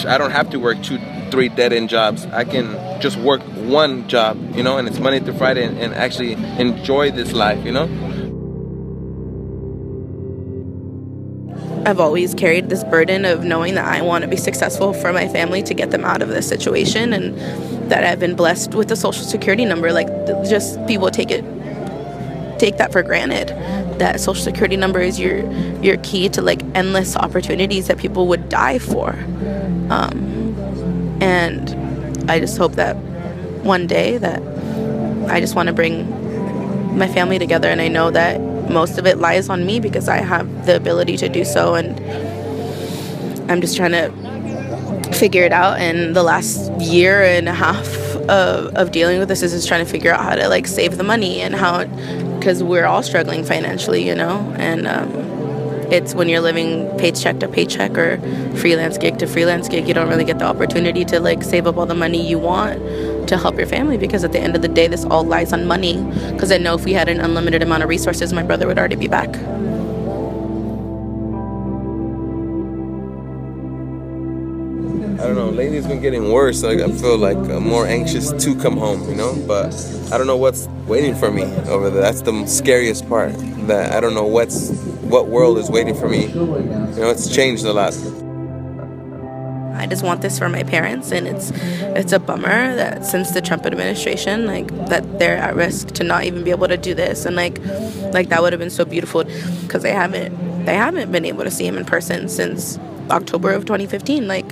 I 0.08 0.18
don't 0.18 0.32
have 0.32 0.50
to 0.50 0.60
work 0.60 0.82
two, 0.82 0.98
three 1.30 1.50
dead 1.50 1.74
end 1.74 1.90
jobs. 1.90 2.26
I 2.28 2.44
can 2.44 3.00
just 3.02 3.18
work 3.18 3.42
one 3.42 4.08
job, 4.08 4.56
you 4.56 4.64
know, 4.64 4.78
and 4.78 4.88
it's 4.88 5.00
Monday 5.00 5.20
through 5.20 5.38
Friday, 5.38 5.64
and, 5.64 5.78
and 5.78 5.94
actually 5.94 6.34
enjoy 6.34 7.12
this 7.12 7.34
life, 7.34 7.64
you 7.64 7.72
know. 7.72 7.88
I've 11.86 12.00
always 12.00 12.34
carried 12.34 12.70
this 12.70 12.84
burden 12.84 13.26
of 13.26 13.44
knowing 13.44 13.76
that 13.76 13.86
I 13.86 14.02
want 14.02 14.24
to 14.24 14.28
be 14.28 14.38
successful 14.38 14.92
for 14.92 15.14
my 15.14 15.28
family 15.28 15.62
to 15.62 15.74
get 15.76 15.92
them 15.92 16.04
out 16.04 16.24
of 16.24 16.30
this 16.30 16.48
situation 16.48 17.14
and 17.14 17.38
that 17.92 18.04
I've 18.04 18.20
been 18.20 18.36
blessed 18.36 18.74
with 18.74 18.92
a 18.92 18.96
social 18.96 19.24
security 19.24 19.66
number 19.66 19.94
like 19.94 20.08
just 20.50 20.84
people 20.88 21.12
take 21.12 21.30
it 21.30 21.46
take 22.58 22.78
that 22.78 22.92
for 22.92 23.04
granted 23.04 23.50
that 24.00 24.20
social 24.20 24.44
security 24.44 24.76
number 24.76 25.00
is 25.00 25.20
your 25.20 25.50
your 25.82 25.98
key 25.98 26.30
to 26.30 26.42
like 26.42 26.62
endless 26.76 27.16
opportunities 27.16 27.88
that 27.88 27.98
people 27.98 28.28
would 28.28 28.50
die 28.50 28.80
for. 28.80 29.12
Um, 29.90 30.56
and 31.22 32.30
I 32.30 32.40
just 32.40 32.58
hope 32.58 32.74
that 32.74 32.96
one 33.64 33.88
day 33.88 34.18
that 34.18 34.42
I 35.30 35.40
just 35.40 35.56
want 35.56 35.68
to 35.68 35.74
bring 35.74 36.98
my 36.98 37.08
family 37.08 37.40
together 37.40 37.68
and 37.68 37.82
I 37.82 37.88
know 37.88 38.12
that 38.12 38.42
most 38.70 38.98
of 38.98 39.06
it 39.06 39.18
lies 39.18 39.50
on 39.50 39.66
me 39.66 39.80
because 39.80 40.10
I 40.10 40.18
have 40.18 40.66
the 40.66 40.76
ability 40.76 41.18
to 41.18 41.30
do 41.30 41.46
so 41.46 41.76
and 41.76 42.00
I'm 43.52 43.62
just 43.62 43.76
trying 43.76 43.92
to 43.92 44.12
figure 45.14 45.44
it 45.44 45.52
out. 45.52 45.80
And 45.80 46.16
the 46.16 46.24
last 46.24 46.72
year 46.82 47.24
and 47.24 47.48
a 47.48 47.54
half 47.54 47.88
of, 48.30 48.76
of 48.76 48.92
dealing 48.92 49.20
with 49.20 49.30
this 49.30 49.44
is 49.44 49.52
just 49.52 49.68
trying 49.68 49.86
to 49.86 49.92
figure 49.92 50.12
out 50.12 50.22
how 50.22 50.36
to 50.36 50.48
like 50.48 50.68
save 50.68 50.98
the 50.98 51.04
money 51.04 51.42
and 51.42 51.54
how 51.56 51.84
because 52.46 52.62
we're 52.62 52.86
all 52.86 53.02
struggling 53.02 53.44
financially 53.44 54.06
you 54.06 54.14
know? 54.14 54.38
And 54.60 54.86
um, 54.86 55.10
it's 55.92 56.14
when 56.14 56.30
you're 56.30 56.42
living 56.42 56.96
paycheck 57.00 57.40
to 57.40 57.48
paycheck 57.48 57.98
or 57.98 58.20
freelance 58.56 59.00
gig 59.00 59.18
to 59.18 59.26
freelance 59.26 59.68
gig 59.68 59.88
you 59.88 59.96
don't 59.96 60.10
really 60.10 60.24
get 60.24 60.38
the 60.38 60.46
opportunity 60.46 61.04
to 61.06 61.20
like 61.20 61.42
save 61.42 61.66
up 61.66 61.76
all 61.76 61.88
the 61.88 61.96
money 61.96 62.24
you 62.24 62.38
want 62.38 62.78
to 63.28 63.36
help 63.36 63.58
your 63.58 63.66
family 63.66 63.98
because 63.98 64.24
at 64.24 64.32
the 64.32 64.40
end 64.40 64.56
of 64.56 64.62
the 64.62 64.68
day 64.68 64.88
this 64.88 65.06
all 65.06 65.24
lies 65.24 65.54
on 65.54 65.66
money. 65.66 65.98
Because 66.34 66.52
i 66.52 66.60
know 66.60 66.76
if 66.76 66.86
we 66.86 66.94
had 66.94 67.10
an 67.10 67.20
unlimited 67.20 67.64
amount 67.64 67.82
of 67.82 67.90
resources 67.90 68.32
my 68.32 68.44
brother 68.44 68.68
would 68.68 68.78
already 68.78 68.96
be 68.96 69.08
back 69.08 69.34
Lately, 75.56 75.80
been 75.80 76.02
getting 76.02 76.34
worse. 76.34 76.64
Like 76.64 76.80
I 76.80 76.92
feel 76.92 77.18
like 77.18 77.38
I'm 77.38 77.64
more 77.64 77.88
anxious 77.88 78.34
to 78.44 78.56
come 78.56 78.76
home, 78.76 79.08
you 79.08 79.16
know. 79.16 79.34
But 79.48 79.74
I 80.12 80.18
don't 80.18 80.28
know 80.28 80.36
what's 80.36 80.68
waiting 80.86 81.16
for 81.16 81.32
me 81.32 81.44
over 81.70 81.90
there. 81.90 82.02
That's 82.02 82.22
the 82.22 82.46
scariest 82.46 83.08
part. 83.08 83.34
That 83.68 83.94
I 83.94 84.02
don't 84.02 84.14
know 84.14 84.26
what's 84.26 84.72
what 85.04 85.30
world 85.30 85.58
is 85.58 85.70
waiting 85.70 85.96
for 85.96 86.10
me. 86.10 86.26
You 86.28 87.02
know, 87.02 87.10
it's 87.10 87.34
changed 87.34 87.64
a 87.64 87.72
lot. 87.72 87.94
I 89.76 89.88
just 89.88 90.04
want 90.04 90.22
this 90.22 90.38
for 90.38 90.50
my 90.50 90.64
parents, 90.64 91.14
and 91.14 91.26
it's 91.26 91.52
it's 91.96 92.12
a 92.12 92.20
bummer 92.20 92.76
that 92.76 93.06
since 93.06 93.32
the 93.32 93.40
Trump 93.40 93.66
administration, 93.66 94.46
like 94.46 94.68
that 94.90 95.20
they're 95.20 95.38
at 95.38 95.56
risk 95.56 95.88
to 95.92 96.04
not 96.04 96.26
even 96.26 96.44
be 96.44 96.52
able 96.52 96.68
to 96.68 96.78
do 96.78 96.94
this, 96.94 97.26
and 97.26 97.38
like 97.38 97.60
like 98.14 98.28
that 98.28 98.42
would 98.42 98.52
have 98.52 98.60
been 98.60 98.70
so 98.70 98.84
beautiful 98.84 99.24
because 99.62 99.84
they 99.84 99.94
haven't 99.94 100.66
they 100.66 100.76
haven't 100.76 101.14
been 101.14 101.24
able 101.24 101.46
to 101.46 101.52
see 101.52 101.66
him 101.66 101.78
in 101.78 101.86
person 101.86 102.28
since 102.28 102.78
October 103.10 103.52
of 103.52 103.66
2015. 103.66 104.28
Like 104.28 104.52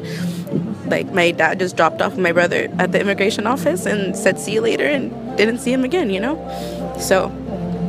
like 0.93 1.11
my 1.11 1.31
dad 1.31 1.57
just 1.57 1.75
dropped 1.75 2.01
off 2.03 2.17
my 2.17 2.31
brother 2.31 2.61
at 2.77 2.91
the 2.91 2.99
immigration 3.01 3.47
office 3.47 3.85
and 3.87 4.15
said 4.15 4.39
see 4.39 4.53
you 4.53 4.61
later 4.61 4.85
and 4.85 5.11
didn't 5.37 5.57
see 5.57 5.73
him 5.73 5.83
again, 5.83 6.09
you 6.11 6.19
know? 6.19 6.35
So 6.99 7.15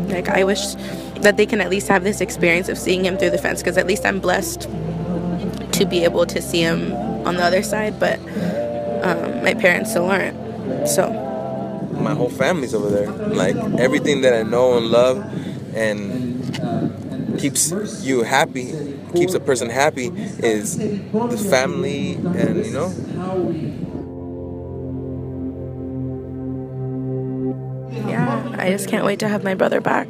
like 0.09 0.29
I 0.29 0.43
wish 0.45 0.75
that 1.25 1.37
they 1.37 1.47
can 1.47 1.61
at 1.61 1.69
least 1.69 1.89
have 1.89 2.03
this 2.03 2.21
experience 2.23 2.69
of 2.71 2.79
seeing 2.79 3.05
him 3.05 3.19
through 3.19 3.31
the 3.31 3.43
fence 3.47 3.61
because 3.61 3.77
at 3.77 3.87
least 3.87 4.07
I'm 4.07 4.21
blessed 4.21 4.63
to 5.79 5.85
be 5.85 6.05
able 6.05 6.25
to 6.27 6.41
see 6.41 6.61
him 6.61 6.93
on 7.29 7.37
the 7.37 7.45
other 7.45 7.63
side, 7.63 8.01
but 8.01 8.19
um, 9.09 9.45
my 9.45 9.55
parents 9.55 9.91
still 9.91 10.07
aren't. 10.07 10.37
So 10.89 11.03
My 12.09 12.15
whole 12.15 12.31
family's 12.31 12.75
over 12.75 12.89
there. 12.89 13.11
Like 13.43 13.57
everything 13.79 14.23
that 14.23 14.35
I 14.35 14.43
know 14.43 14.79
and 14.79 14.87
love, 14.87 15.17
and 15.75 16.41
keeps 17.45 18.03
you 18.03 18.23
happy, 18.23 18.73
keeps 19.15 19.35
a 19.35 19.41
person 19.41 19.69
happy, 19.69 20.07
is 20.39 20.79
the 20.79 21.47
family, 21.51 22.15
and 22.15 22.65
you 22.65 22.73
know. 22.73 22.89
yeah, 28.09 28.57
I 28.59 28.71
just 28.71 28.89
can't 28.89 29.05
wait 29.05 29.19
to 29.19 29.29
have 29.29 29.45
my 29.45 29.55
brother 29.55 29.83
back. 29.83 30.09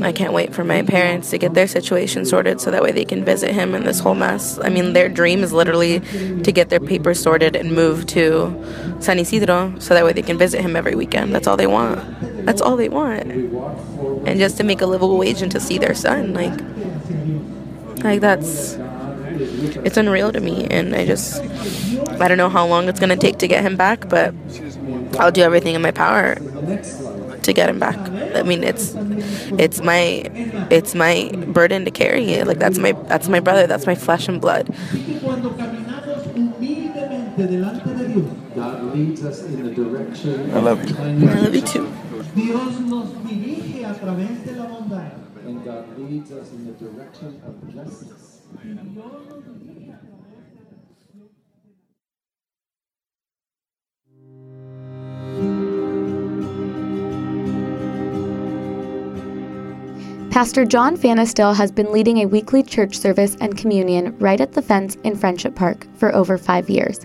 I 0.00 0.12
can't 0.12 0.32
wait 0.32 0.54
for 0.54 0.62
my 0.62 0.82
parents 0.82 1.30
to 1.30 1.38
get 1.38 1.54
their 1.54 1.66
situation 1.66 2.24
sorted 2.24 2.60
so 2.60 2.70
that 2.70 2.82
way 2.82 2.92
they 2.92 3.04
can 3.04 3.24
visit 3.24 3.52
him 3.52 3.74
in 3.74 3.82
this 3.82 3.98
whole 3.98 4.14
mess. 4.14 4.60
I 4.62 4.68
mean, 4.68 4.92
their 4.92 5.08
dream 5.08 5.42
is 5.42 5.52
literally 5.52 5.98
to 6.44 6.52
get 6.52 6.68
their 6.68 6.80
papers 6.80 7.20
sorted 7.20 7.56
and 7.56 7.72
move 7.72 8.06
to 8.08 8.54
San 9.00 9.18
Ysidro 9.18 9.76
so 9.80 9.94
that 9.94 10.04
way 10.04 10.12
they 10.12 10.22
can 10.22 10.38
visit 10.38 10.60
him 10.60 10.76
every 10.76 10.94
weekend. 10.94 11.34
That's 11.34 11.48
all 11.48 11.56
they 11.56 11.66
want. 11.66 11.98
That's 12.48 12.62
all 12.62 12.78
they 12.78 12.88
want. 12.88 13.30
And 14.26 14.40
just 14.40 14.56
to 14.56 14.64
make 14.64 14.80
a 14.80 14.86
livable 14.86 15.18
wage 15.18 15.42
and 15.42 15.52
to 15.52 15.60
see 15.60 15.76
their 15.76 15.94
son, 15.94 16.32
like, 16.32 16.58
like 18.02 18.22
that's 18.22 18.78
it's 19.84 19.98
unreal 19.98 20.32
to 20.32 20.40
me 20.40 20.66
and 20.66 20.94
i 20.96 21.04
just 21.04 21.42
i 22.22 22.26
don't 22.26 22.38
know 22.38 22.48
how 22.48 22.66
long 22.66 22.88
it's 22.88 22.98
going 22.98 23.10
to 23.10 23.16
take 23.16 23.38
to 23.38 23.46
get 23.46 23.62
him 23.62 23.76
back 23.76 24.08
but 24.08 24.34
i'll 25.18 25.30
do 25.30 25.42
everything 25.42 25.74
in 25.74 25.82
my 25.82 25.90
power 25.90 26.36
to 27.42 27.52
get 27.52 27.68
him 27.68 27.78
back 27.78 27.98
i 28.34 28.42
mean 28.42 28.64
it's 28.64 28.94
it's 29.58 29.80
my 29.80 30.00
it's 30.70 30.94
my 30.94 31.30
burden 31.48 31.84
to 31.84 31.90
carry 31.90 32.24
it. 32.32 32.46
like 32.46 32.58
that's 32.58 32.78
my 32.78 32.92
that's 33.12 33.28
my 33.28 33.40
brother 33.40 33.66
that's 33.66 33.86
my 33.86 33.94
flesh 33.94 34.26
and 34.26 34.40
blood 34.40 34.74
I 40.52 40.58
love 40.58 40.90
you. 40.90 40.96
I 40.96 41.40
love 41.40 41.54
you 41.54 41.60
too. 41.60 42.07
Dios 42.34 42.80
nos 42.80 43.08
dirige 43.24 43.84
a 43.84 43.94
través 43.94 44.44
de 44.44 44.52
la 44.52 44.66
bondad. 44.66 45.12
And 45.46 45.64
God 45.64 45.98
leads 45.98 46.30
us 46.32 46.50
in 46.52 46.66
the 46.66 46.72
direction 46.72 47.40
of 47.46 47.74
justice. 47.74 48.42
Pastor 60.30 60.64
John 60.64 60.96
Fanestil 60.96 61.56
has 61.56 61.72
been 61.72 61.90
leading 61.90 62.18
a 62.18 62.26
weekly 62.26 62.62
church 62.62 62.96
service 62.96 63.36
and 63.40 63.58
communion 63.58 64.16
right 64.18 64.40
at 64.40 64.52
the 64.52 64.62
fence 64.62 64.94
in 65.02 65.16
Friendship 65.16 65.56
Park 65.56 65.86
for 65.96 66.14
over 66.14 66.38
five 66.38 66.70
years. 66.70 67.00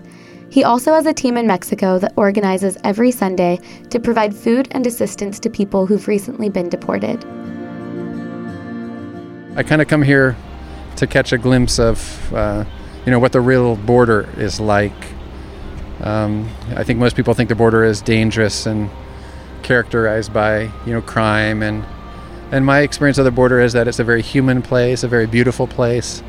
He 0.54 0.62
also 0.62 0.94
has 0.94 1.04
a 1.04 1.12
team 1.12 1.36
in 1.36 1.48
Mexico 1.48 1.98
that 1.98 2.12
organizes 2.14 2.78
every 2.84 3.10
Sunday 3.10 3.58
to 3.90 3.98
provide 3.98 4.32
food 4.32 4.68
and 4.70 4.86
assistance 4.86 5.40
to 5.40 5.50
people 5.50 5.84
who've 5.84 6.06
recently 6.06 6.48
been 6.48 6.68
deported. 6.68 7.24
I 9.56 9.64
kind 9.64 9.82
of 9.82 9.88
come 9.88 10.02
here 10.02 10.36
to 10.94 11.08
catch 11.08 11.32
a 11.32 11.38
glimpse 11.38 11.80
of, 11.80 12.32
uh, 12.32 12.64
you 13.04 13.10
know, 13.10 13.18
what 13.18 13.32
the 13.32 13.40
real 13.40 13.74
border 13.74 14.28
is 14.36 14.60
like. 14.60 14.92
Um, 16.02 16.48
I 16.76 16.84
think 16.84 17.00
most 17.00 17.16
people 17.16 17.34
think 17.34 17.48
the 17.48 17.56
border 17.56 17.82
is 17.82 18.00
dangerous 18.00 18.64
and 18.64 18.90
characterized 19.64 20.32
by, 20.32 20.70
you 20.86 20.92
know, 20.92 21.02
crime 21.02 21.64
and 21.64 21.84
and 22.52 22.64
my 22.64 22.82
experience 22.82 23.18
of 23.18 23.24
the 23.24 23.32
border 23.32 23.58
is 23.58 23.72
that 23.72 23.88
it's 23.88 23.98
a 23.98 24.04
very 24.04 24.22
human 24.22 24.62
place, 24.62 25.02
a 25.02 25.08
very 25.08 25.26
beautiful 25.26 25.66
place. 25.66 26.22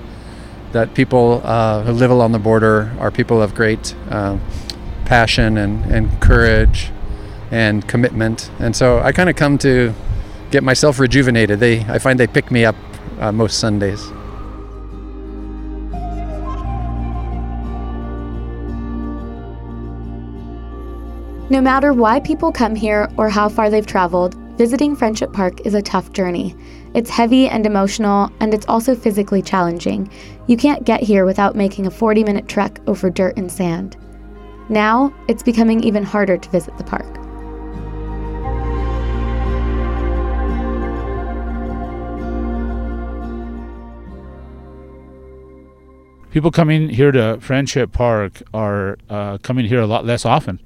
That 0.75 0.93
people 0.93 1.39
uh, 1.45 1.83
who 1.83 1.93
live 1.93 2.11
along 2.11 2.33
the 2.33 2.39
border 2.39 2.93
are 2.99 3.09
people 3.09 3.41
of 3.41 3.55
great 3.55 3.95
uh, 4.09 4.37
passion 5.05 5.55
and, 5.57 5.85
and 5.85 6.21
courage 6.21 6.91
and 7.49 7.87
commitment. 7.87 8.51
And 8.59 8.75
so 8.75 8.99
I 8.99 9.13
kind 9.13 9.29
of 9.29 9.37
come 9.37 9.57
to 9.59 9.93
get 10.51 10.65
myself 10.65 10.99
rejuvenated. 10.99 11.61
They, 11.61 11.79
I 11.85 11.97
find 11.97 12.19
they 12.19 12.27
pick 12.27 12.51
me 12.51 12.65
up 12.65 12.75
uh, 13.21 13.31
most 13.31 13.57
Sundays. 13.57 14.05
No 21.49 21.61
matter 21.61 21.93
why 21.93 22.19
people 22.19 22.51
come 22.51 22.75
here 22.75 23.09
or 23.15 23.29
how 23.29 23.47
far 23.47 23.69
they've 23.69 23.87
traveled, 23.87 24.35
visiting 24.57 24.95
Friendship 24.95 25.33
Park 25.33 25.65
is 25.65 25.73
a 25.73 25.81
tough 25.81 26.13
journey. 26.13 26.55
It's 26.93 27.09
heavy 27.09 27.49
and 27.49 27.65
emotional, 27.65 28.31
and 28.39 28.53
it's 28.53 28.65
also 28.67 28.95
physically 28.95 29.41
challenging. 29.41 30.09
You 30.47 30.55
can't 30.55 30.85
get 30.85 31.03
here 31.03 31.25
without 31.25 31.55
making 31.55 31.87
a 31.87 31.91
40 31.91 32.23
minute 32.23 32.47
trek 32.47 32.79
over 32.87 33.09
dirt 33.09 33.37
and 33.37 33.51
sand. 33.51 33.97
Now, 34.69 35.13
it's 35.27 35.43
becoming 35.43 35.83
even 35.83 36.03
harder 36.03 36.37
to 36.37 36.49
visit 36.49 36.77
the 36.77 36.83
park. 36.85 37.05
People 46.31 46.51
coming 46.51 46.89
here 46.89 47.11
to 47.11 47.39
Friendship 47.39 47.91
Park 47.91 48.41
are 48.53 48.97
uh, 49.09 49.37
coming 49.37 49.65
here 49.65 49.79
a 49.79 49.87
lot 49.87 50.05
less 50.05 50.25
often. 50.25 50.59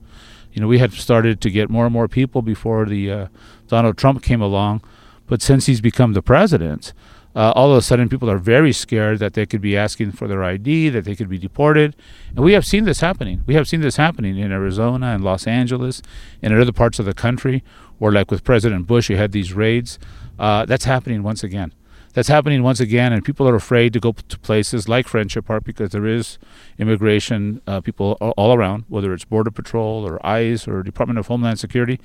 You 0.53 0.61
know, 0.61 0.67
we 0.67 0.79
had 0.79 0.93
started 0.93 1.41
to 1.41 1.49
get 1.49 1.69
more 1.69 1.85
and 1.85 1.93
more 1.93 2.07
people 2.07 2.41
before 2.41 2.85
the 2.85 3.11
uh, 3.11 3.27
Donald 3.67 3.97
Trump 3.97 4.23
came 4.23 4.41
along, 4.41 4.81
but 5.27 5.41
since 5.41 5.67
he's 5.67 5.81
become 5.81 6.13
the 6.13 6.21
president, 6.21 6.93
uh, 7.35 7.51
all 7.55 7.71
of 7.71 7.77
a 7.77 7.81
sudden 7.81 8.09
people 8.09 8.29
are 8.29 8.39
very 8.39 8.73
scared 8.73 9.19
that 9.19 9.33
they 9.33 9.45
could 9.45 9.61
be 9.61 9.77
asking 9.77 10.11
for 10.11 10.27
their 10.27 10.43
ID, 10.43 10.89
that 10.89 11.05
they 11.05 11.15
could 11.15 11.29
be 11.29 11.37
deported. 11.37 11.95
And 12.35 12.43
we 12.43 12.53
have 12.53 12.65
seen 12.65 12.85
this 12.85 13.01
happening. 13.01 13.43
We 13.45 13.53
have 13.53 13.67
seen 13.67 13.81
this 13.81 13.97
happening 13.97 14.37
in 14.37 14.51
Arizona 14.51 15.07
and 15.07 15.23
Los 15.23 15.45
Angeles 15.45 16.01
and 16.41 16.53
in 16.53 16.59
other 16.59 16.71
parts 16.71 16.97
of 16.97 17.05
the 17.05 17.13
country 17.13 17.63
where, 17.99 18.11
like 18.11 18.31
with 18.31 18.43
President 18.43 18.87
Bush, 18.87 19.09
you 19.09 19.17
had 19.17 19.31
these 19.31 19.53
raids. 19.53 19.99
Uh, 20.39 20.65
that's 20.65 20.85
happening 20.85 21.21
once 21.21 21.43
again. 21.43 21.73
That's 22.19 22.27
happening 22.27 22.63
once 22.63 22.81
again, 22.81 23.13
and 23.13 23.23
people 23.23 23.47
are 23.47 23.55
afraid 23.55 23.93
to 23.93 23.99
go 24.01 24.11
to 24.11 24.39
places 24.39 24.89
like 24.89 25.07
Friendship 25.07 25.45
Park 25.45 25.63
because 25.63 25.91
there 25.91 26.05
is 26.05 26.37
immigration 26.77 27.61
uh, 27.65 27.79
people 27.79 28.17
all 28.35 28.53
around, 28.53 28.83
whether 28.89 29.13
it's 29.13 29.23
Border 29.23 29.51
Patrol 29.51 30.05
or 30.05 30.19
ICE 30.27 30.67
or 30.67 30.83
Department 30.83 31.17
of 31.17 31.27
Homeland 31.27 31.59
Security. 31.59 31.97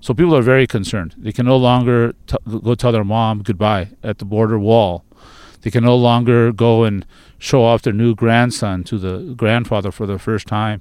So 0.00 0.14
people 0.14 0.34
are 0.34 0.40
very 0.40 0.66
concerned. 0.66 1.16
They 1.18 1.32
can 1.32 1.44
no 1.44 1.58
longer 1.58 2.14
t- 2.26 2.38
go 2.46 2.74
tell 2.76 2.92
their 2.92 3.04
mom 3.04 3.42
goodbye 3.42 3.90
at 4.02 4.16
the 4.16 4.24
border 4.24 4.58
wall. 4.58 5.04
They 5.60 5.70
can 5.70 5.84
no 5.84 5.96
longer 5.96 6.50
go 6.50 6.84
and 6.84 7.04
show 7.36 7.62
off 7.62 7.82
their 7.82 7.92
new 7.92 8.14
grandson 8.14 8.84
to 8.84 8.96
the 8.96 9.34
grandfather 9.34 9.92
for 9.92 10.06
the 10.06 10.18
first 10.18 10.46
time. 10.46 10.80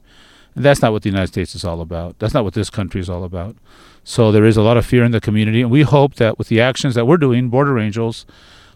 And 0.55 0.63
that's 0.63 0.81
not 0.81 0.93
what 0.93 1.01
the 1.01 1.09
United 1.09 1.27
States 1.27 1.55
is 1.55 1.65
all 1.65 1.81
about. 1.81 2.19
That's 2.19 2.33
not 2.33 2.45
what 2.45 2.53
this 2.53 2.69
country 2.69 3.01
is 3.01 3.09
all 3.09 3.25
about. 3.25 3.57
So 4.05 4.31
there 4.31 4.45
is 4.45 4.55
a 4.55 4.61
lot 4.61 4.77
of 4.77 4.85
fear 4.85 5.03
in 5.03 5.11
the 5.11 5.19
community, 5.19 5.61
and 5.61 5.69
we 5.69 5.81
hope 5.81 6.15
that 6.15 6.37
with 6.37 6.47
the 6.47 6.61
actions 6.61 6.95
that 6.95 7.05
we're 7.05 7.17
doing, 7.17 7.49
Border 7.49 7.77
Angels, 7.77 8.25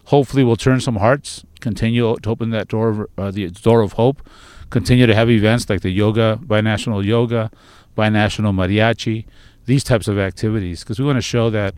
hopefully 0.04 0.44
will 0.44 0.56
turn 0.56 0.80
some 0.80 0.96
hearts, 0.96 1.44
continue 1.60 2.16
to 2.16 2.30
open 2.30 2.50
that 2.50 2.68
door, 2.68 3.08
uh, 3.16 3.30
the 3.30 3.48
door 3.48 3.80
of 3.82 3.92
hope, 3.92 4.26
continue 4.70 5.06
to 5.06 5.14
have 5.14 5.30
events 5.30 5.68
like 5.68 5.82
the 5.82 5.90
yoga, 5.90 6.38
binational 6.44 7.04
yoga, 7.04 7.50
binational 7.96 8.54
mariachi, 8.54 9.26
these 9.66 9.84
types 9.84 10.08
of 10.08 10.18
activities, 10.18 10.80
because 10.80 10.98
we 10.98 11.04
want 11.04 11.16
to 11.16 11.22
show 11.22 11.50
that 11.50 11.74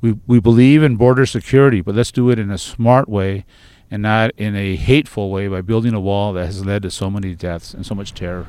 we, 0.00 0.18
we 0.26 0.40
believe 0.40 0.82
in 0.82 0.96
border 0.96 1.24
security, 1.24 1.80
but 1.80 1.94
let's 1.94 2.10
do 2.10 2.28
it 2.30 2.38
in 2.38 2.50
a 2.50 2.58
smart 2.58 3.08
way 3.08 3.44
and 3.90 4.02
not 4.02 4.32
in 4.36 4.56
a 4.56 4.74
hateful 4.76 5.30
way 5.30 5.48
by 5.48 5.60
building 5.60 5.94
a 5.94 6.00
wall 6.00 6.32
that 6.32 6.46
has 6.46 6.64
led 6.64 6.82
to 6.82 6.90
so 6.90 7.10
many 7.10 7.34
deaths 7.34 7.72
and 7.74 7.86
so 7.86 7.94
much 7.94 8.12
terror. 8.12 8.46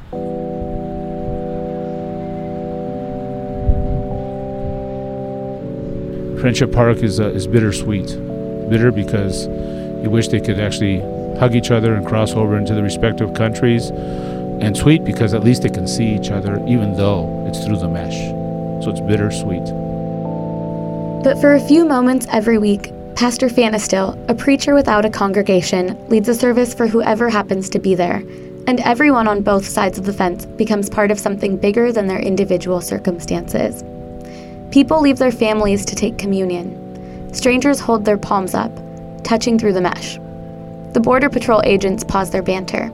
Friendship 6.40 6.72
Park 6.72 6.98
is, 6.98 7.20
uh, 7.20 7.30
is 7.30 7.48
bittersweet. 7.48 8.33
Bitter 8.70 8.92
because 8.92 9.48
you 10.04 10.10
wish 10.10 10.28
they 10.28 10.40
could 10.40 10.60
actually 10.60 11.00
hug 11.38 11.56
each 11.56 11.72
other 11.72 11.94
and 11.96 12.06
cross 12.06 12.34
over 12.34 12.58
into 12.58 12.74
the 12.74 12.84
respective 12.84 13.34
countries, 13.34 13.90
and 13.90 14.76
sweet 14.78 15.04
because 15.04 15.34
at 15.34 15.44
least 15.44 15.64
they 15.64 15.70
can 15.70 15.88
see 15.88 16.14
each 16.14 16.30
other 16.30 16.64
even 16.68 16.96
though 16.96 17.46
it's 17.48 17.64
through 17.66 17.78
the 17.78 17.88
mesh. 17.88 18.18
So 18.84 18.92
it's 18.92 19.02
bittersweet. 19.02 19.64
But 21.24 21.40
for 21.40 21.56
a 21.56 21.60
few 21.60 21.86
moments 21.86 22.28
every 22.32 22.58
week, 22.58 22.92
Pastor 23.16 23.48
Fanestil, 23.48 24.18
a 24.30 24.36
preacher 24.36 24.74
without 24.74 25.06
a 25.06 25.10
congregation, 25.10 25.98
leads 26.10 26.28
a 26.28 26.36
service 26.36 26.74
for 26.74 26.88
whoever 26.88 27.30
happens 27.30 27.70
to 27.70 27.80
be 27.80 27.96
there. 27.96 28.24
And 28.68 28.80
everyone 28.82 29.28
on 29.28 29.42
both 29.42 29.66
sides 29.66 29.98
of 29.98 30.06
the 30.06 30.14
fence 30.14 30.46
becomes 30.46 30.90
part 30.90 31.12
of 31.12 31.20
something 31.20 31.56
bigger 31.58 31.92
than 31.92 32.08
their 32.08 32.20
individual 32.20 32.82
circumstances. 32.82 33.84
People 34.74 35.00
leave 35.00 35.18
their 35.18 35.32
families 35.32 35.86
to 35.86 35.96
take 35.96 36.18
communion. 36.18 36.83
Strangers 37.34 37.80
hold 37.80 38.06
their 38.06 38.18
palms 38.18 38.54
up, 38.54 38.72
touching 39.24 39.58
through 39.58 39.74
the 39.74 39.82
mesh. 39.82 40.18
The 40.94 41.02
Border 41.04 41.30
Patrol 41.30 41.62
agents 41.66 42.04
pause 42.04 42.30
their 42.30 42.44
banter. 42.44 42.92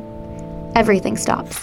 Everything 0.75 1.17
stops. 1.17 1.61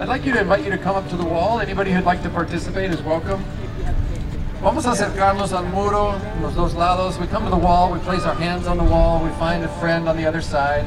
I'd 0.00 0.08
like 0.08 0.24
you 0.24 0.32
to 0.32 0.40
invite 0.40 0.64
you 0.64 0.70
to 0.70 0.78
come 0.78 0.96
up 0.96 1.08
to 1.10 1.16
the 1.16 1.24
wall. 1.24 1.60
Anybody 1.60 1.92
who'd 1.92 2.04
like 2.04 2.22
to 2.22 2.30
participate 2.30 2.90
is 2.90 3.02
welcome. 3.02 3.44
Vamos 4.60 4.86
a 4.86 4.90
acercarnos 4.90 5.52
al 5.52 5.66
muro, 5.66 6.14
los 6.42 6.56
dos 6.56 6.74
lados. 6.74 7.16
We 7.20 7.28
come 7.28 7.44
to 7.44 7.50
the 7.50 7.56
wall, 7.56 7.92
we 7.92 8.00
place 8.00 8.24
our 8.24 8.34
hands 8.34 8.66
on 8.66 8.76
the 8.76 8.82
wall, 8.82 9.22
we 9.22 9.30
find 9.38 9.62
a 9.62 9.68
friend 9.78 10.08
on 10.08 10.16
the 10.16 10.26
other 10.26 10.40
side. 10.42 10.84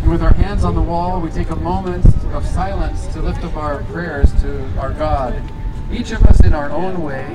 And 0.00 0.10
With 0.10 0.22
our 0.22 0.32
hands 0.32 0.64
on 0.64 0.74
the 0.74 0.80
wall, 0.80 1.20
we 1.20 1.28
take 1.28 1.50
a 1.50 1.56
moment 1.56 2.06
of 2.32 2.46
silence 2.46 3.06
to 3.08 3.20
lift 3.20 3.44
up 3.44 3.54
our 3.56 3.82
prayers 3.92 4.32
to 4.40 4.66
our 4.78 4.92
God. 4.92 5.34
Each 5.92 6.12
of 6.12 6.22
us 6.24 6.40
in 6.40 6.54
our 6.54 6.70
own 6.70 7.02
way, 7.02 7.26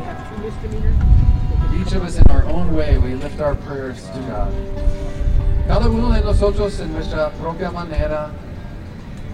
each 1.80 1.94
of 1.94 2.04
us 2.04 2.18
in 2.18 2.26
our 2.32 2.46
own 2.46 2.76
way, 2.76 2.98
we 2.98 3.14
lift 3.14 3.40
our 3.40 3.54
prayers 3.54 4.08
to 4.08 4.20
God. 4.28 4.52
Cada 5.68 5.88
uno 5.88 6.12
de 6.12 6.22
nosotros 6.22 6.80
en 6.80 6.94
nuestra 6.94 7.30
propia 7.40 7.70
manera, 7.70 8.32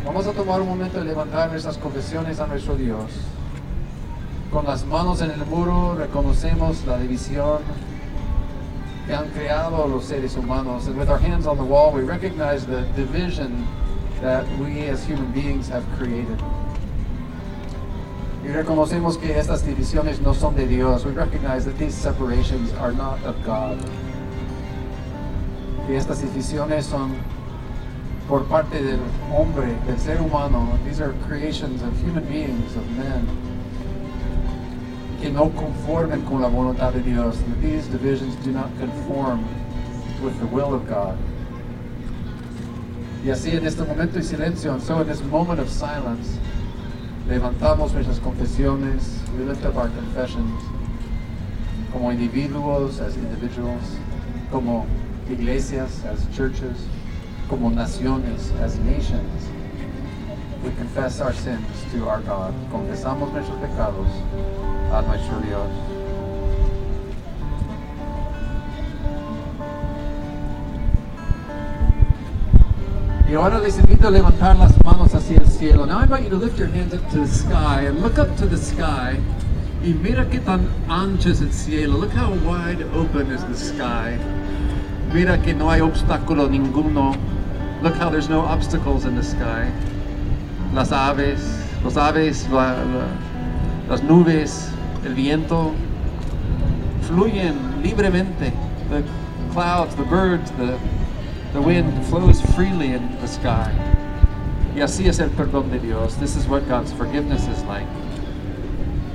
vamos 0.04 0.28
a 0.28 0.34
tomar 0.34 0.60
un 0.60 0.68
momento 0.68 1.00
de 1.00 1.06
levantar 1.06 1.50
nuestras 1.50 1.78
confesiones 1.78 2.42
a 2.42 2.48
nuestro 2.48 2.76
Dios. 2.76 3.10
Con 4.54 4.66
las 4.66 4.86
manos 4.86 5.22
en 5.22 5.32
el 5.32 5.44
muro 5.48 5.96
reconocemos 5.96 6.86
la 6.86 7.00
división 7.00 7.58
que 9.08 9.16
han 9.16 9.28
creado 9.30 9.88
los 9.88 10.06
seres 10.06 10.38
humanos. 10.38 10.86
And 10.86 10.96
with 10.96 11.10
our 11.10 11.18
hands 11.18 11.48
on 11.48 11.58
the 11.58 11.64
wall, 11.64 11.92
we 11.92 12.04
recognize 12.04 12.64
the 12.64 12.84
division 12.96 13.68
that 14.22 14.46
we 14.60 14.90
as 14.90 15.04
human 15.04 15.32
beings 15.32 15.68
have 15.70 15.84
created. 15.98 16.38
Y 18.44 18.50
reconocemos 18.50 19.18
que 19.18 19.36
estas 19.36 19.64
divisiones 19.64 20.22
no 20.22 20.34
son 20.34 20.56
de 20.56 20.68
Dios. 20.68 21.04
We 21.04 21.14
recognize 21.14 21.66
that 21.66 21.80
these 21.80 21.96
separations 21.96 22.72
are 22.74 22.92
not 22.92 23.24
of 23.24 23.36
God. 23.44 23.80
Y 25.90 25.96
estas 25.96 26.22
divisiones 26.22 26.84
son 26.84 27.16
por 28.28 28.44
parte 28.44 28.84
del 28.84 29.00
hombre, 29.32 29.76
del 29.88 29.98
ser 29.98 30.18
humano. 30.22 30.78
These 30.86 31.02
are 31.02 31.14
creations 31.28 31.82
of 31.82 31.92
human 32.04 32.26
beings, 32.26 32.76
of 32.76 32.88
men, 32.92 33.28
que 35.24 35.32
no 35.32 35.50
conformen 35.52 36.22
con 36.24 36.42
la 36.42 36.50
voluntad 36.50 36.92
de 36.92 37.02
Dios. 37.02 37.38
These 37.62 37.88
divisions 37.88 38.36
do 38.44 38.52
not 38.52 38.70
conform 38.78 39.46
with 40.22 40.38
the 40.40 40.46
will 40.48 40.74
of 40.74 40.86
God. 40.86 41.18
Y 43.24 43.30
así 43.30 43.56
en 43.56 43.66
este 43.66 43.86
momento 43.86 44.16
de 44.18 44.22
silencio, 44.22 44.74
and 44.74 44.82
so 44.84 45.00
in 45.00 45.08
this 45.08 45.24
moment 45.24 45.62
of 45.62 45.70
silence, 45.70 46.38
levantamos 47.30 47.94
nuestras 47.94 48.20
confesiones, 48.20 49.22
we 49.38 49.46
lift 49.46 49.64
up 49.64 49.78
our 49.78 49.88
confessions, 49.88 50.62
como 51.94 52.12
individuos, 52.12 53.00
as 53.00 53.16
individuals, 53.16 53.96
como 54.52 54.86
iglesias, 55.30 56.04
as 56.04 56.28
churches, 56.36 56.86
como 57.48 57.70
naciones, 57.70 58.52
as 58.60 58.78
nations. 58.80 59.48
We 60.66 60.72
confess 60.72 61.22
our 61.22 61.32
sins 61.32 61.66
to 61.94 62.10
our 62.10 62.20
God. 62.20 62.54
Confesamos 62.70 63.32
nuestros 63.32 63.58
pecados 63.60 64.10
at 64.94 65.08
my 65.08 65.18
studios. 65.18 65.70
Y 73.28 73.36
ahora 73.36 73.58
les 73.58 73.80
invito 73.80 74.08
a 74.08 74.12
levantar 74.12 74.56
las 74.58 74.74
manos 74.84 75.16
hacia 75.16 75.40
el 75.40 75.48
cielo. 75.48 75.88
Now 75.88 76.00
I 76.00 76.04
invite 76.04 76.24
you 76.24 76.30
to 76.30 76.36
lift 76.38 76.60
your 76.60 76.68
hands 76.68 76.94
up 76.94 77.10
to 77.10 77.22
the 77.22 77.28
sky 77.28 77.88
and 77.88 78.00
look 78.02 78.20
up 78.20 78.38
to 78.38 78.46
the 78.46 78.58
sky. 78.58 79.18
Y 79.84 79.94
mira 79.94 80.30
qué 80.30 80.40
tan 80.40 80.68
ancho 80.88 81.32
es 81.32 81.42
el 81.42 81.52
cielo. 81.52 81.98
Look 81.98 82.12
how 82.12 82.32
wide 82.46 82.84
open 82.94 83.32
is 83.32 83.44
the 83.46 83.56
sky. 83.56 84.20
Mira 85.12 85.40
que 85.40 85.54
no 85.54 85.72
hay 85.72 85.82
obstáculo 85.82 86.48
ninguno. 86.48 87.16
Look 87.82 87.96
how 87.96 88.12
there's 88.12 88.30
no 88.30 88.42
obstacles 88.42 89.06
in 89.06 89.16
the 89.16 89.24
sky. 89.24 89.72
Las 90.74 90.92
aves, 90.92 91.40
los 91.84 91.98
aves, 91.98 92.48
la, 92.50 92.74
la, 92.84 93.08
las 93.90 94.04
nubes, 94.04 94.73
el 95.06 95.14
viento 95.14 95.74
fluyen 97.04 97.82
libremente. 97.82 98.54
The 98.90 99.04
clouds, 99.52 99.96
the 99.96 100.04
birds, 100.04 100.52
the, 100.52 100.78
the 101.54 101.62
wind 101.62 102.06
flows 102.08 102.42
freely 102.56 102.94
in 102.94 103.20
the 103.22 103.28
sky. 103.28 103.72
Y 104.76 104.82
así 104.82 105.08
es 105.08 105.20
el 105.20 105.30
perdón 105.30 105.70
de 105.70 105.80
Dios. 105.80 106.16
This 106.16 106.36
is 106.36 106.48
what 106.48 106.68
God's 106.68 106.92
forgiveness 106.94 107.48
is 107.48 107.64
like. 107.64 107.88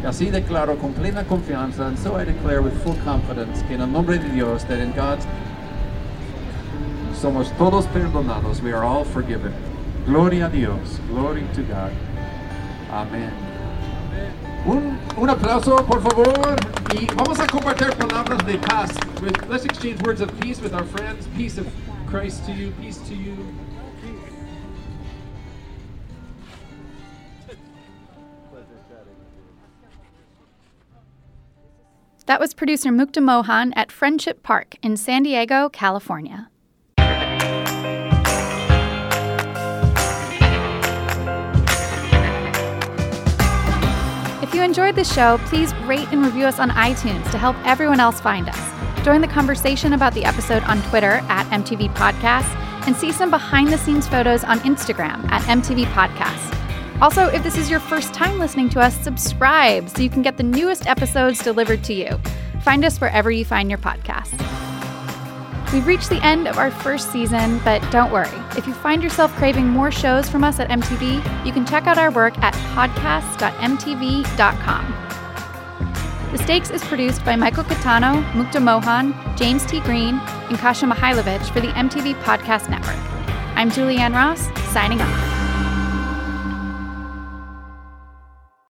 Y 0.03 0.07
así 0.07 0.31
declaro 0.31 0.79
con 0.79 0.93
plena 0.93 1.25
confianza, 1.25 1.87
and 1.87 1.99
so 1.99 2.15
I 2.15 2.25
declare 2.25 2.63
with 2.63 2.81
full 2.85 2.97
confidence 3.05 3.63
que 3.63 3.75
en 3.75 3.81
el 3.81 3.89
nombre 3.89 4.19
de 4.19 4.29
Dios, 4.29 4.65
that 4.65 4.79
in 4.79 4.93
God's 4.93 5.27
somos 7.15 7.51
todos 7.59 7.87
perdonados. 7.87 8.63
We 8.63 8.73
are 8.73 8.85
all 8.85 9.05
forgiven. 9.05 9.53
Gloria 10.07 10.47
a 10.47 10.51
Dios. 10.51 11.01
Glory 11.09 11.45
to 11.55 11.63
God. 11.65 11.93
Amén. 12.91 13.33
Un, 14.67 14.98
un 15.19 15.29
aplauso, 15.31 15.77
por 15.87 16.01
favor. 16.01 16.57
Y 16.95 17.07
vamos 17.15 17.39
a 17.41 17.47
compartir 17.47 17.91
palabras 17.97 18.45
de 18.47 18.59
paz. 18.59 18.91
With- 19.21 19.49
let's 19.49 19.65
exchange 19.65 20.01
words 20.03 20.21
of 20.21 20.31
peace 20.41 20.61
with 20.61 20.73
our 20.75 20.85
friends. 20.85 21.27
Peace 21.37 21.59
of 21.59 21.67
Christ 22.09 22.45
to 22.47 22.53
you. 22.53 22.71
Peace 22.81 22.99
to 23.09 23.15
you. 23.15 23.37
That 32.27 32.41
was 32.41 32.53
producer 32.53 32.91
Mukta 32.91 33.23
Mohan 33.23 33.73
at 33.75 33.91
Friendship 33.91 34.43
Park 34.43 34.75
in 34.83 34.97
San 34.97 35.23
Diego, 35.23 35.69
California. 35.71 36.51
Enjoyed 44.79 44.95
the 44.95 45.13
show, 45.13 45.39
please 45.47 45.75
rate 45.87 46.07
and 46.13 46.25
review 46.25 46.45
us 46.45 46.61
on 46.61 46.71
iTunes 46.71 47.29
to 47.33 47.37
help 47.37 47.57
everyone 47.67 47.99
else 47.99 48.21
find 48.21 48.49
us. 48.49 49.05
Join 49.05 49.21
the 49.21 49.27
conversation 49.27 49.93
about 49.93 50.15
the 50.15 50.25
episode 50.25 50.63
on 50.65 50.81
Twitter 50.83 51.21
at 51.29 51.47
MTV 51.47 51.93
Podcasts 51.97 52.55
and 52.87 52.95
see 52.95 53.11
some 53.11 53.29
behind 53.29 53.73
the 53.73 53.77
scenes 53.77 54.07
photos 54.07 54.45
on 54.45 54.61
Instagram 54.61 55.29
at 55.33 55.43
MTV 55.43 55.85
Podcasts. 55.87 56.55
Also, 57.03 57.27
if 57.27 57.43
this 57.43 57.59
is 57.59 57.69
your 57.69 57.81
first 57.81 58.15
time 58.15 58.39
listening 58.39 58.69
to 58.69 58.79
us, 58.79 58.95
subscribe 58.99 59.89
so 59.89 60.01
you 60.01 60.11
can 60.11 60.23
get 60.23 60.37
the 60.37 60.45
newest 60.45 60.87
episodes 60.87 61.43
delivered 61.43 61.83
to 61.83 61.93
you. 61.93 62.17
Find 62.63 62.85
us 62.85 63.01
wherever 63.01 63.33
you 63.33 63.45
find 63.45 63.69
your 63.69 63.81
podcasts. 63.81 64.48
We've 65.73 65.87
reached 65.87 66.09
the 66.09 66.25
end 66.25 66.49
of 66.49 66.57
our 66.57 66.71
first 66.71 67.13
season, 67.13 67.61
but 67.63 67.83
don't 67.93 68.11
worry. 68.11 68.31
If 68.57 68.67
you 68.67 68.73
find 68.73 69.03
yourself 69.03 69.31
craving 69.37 69.69
more 69.69 69.91
shows 69.91 70.29
from 70.29 70.43
us 70.43 70.59
at 70.61 70.71
MTV, 70.71 71.45
you 71.45 71.53
can 71.53 71.67
check 71.67 71.87
out 71.87 71.99
our 71.99 72.11
work 72.11 72.39
at 72.39 72.55
podcast.mtv.com. 72.75 74.95
The 76.33 76.39
Stakes 76.39 76.71
is 76.71 76.83
produced 76.85 77.25
by 77.25 77.37
Michael 77.37 77.65
Catano, 77.65 78.23
Mukta 78.33 78.63
Mohan, 78.63 79.15
James 79.37 79.65
T. 79.67 79.81
Green, 79.81 80.19
and 80.49 80.59
Kasha 80.59 80.87
Mihailovich 80.87 81.53
for 81.53 81.61
the 81.61 81.69
MTV 81.69 82.15
Podcast 82.23 82.71
Network. 82.71 82.97
I'm 83.57 83.71
Julianne 83.71 84.15
Ross, 84.15 84.49
signing 84.73 85.01
off. 85.01 85.38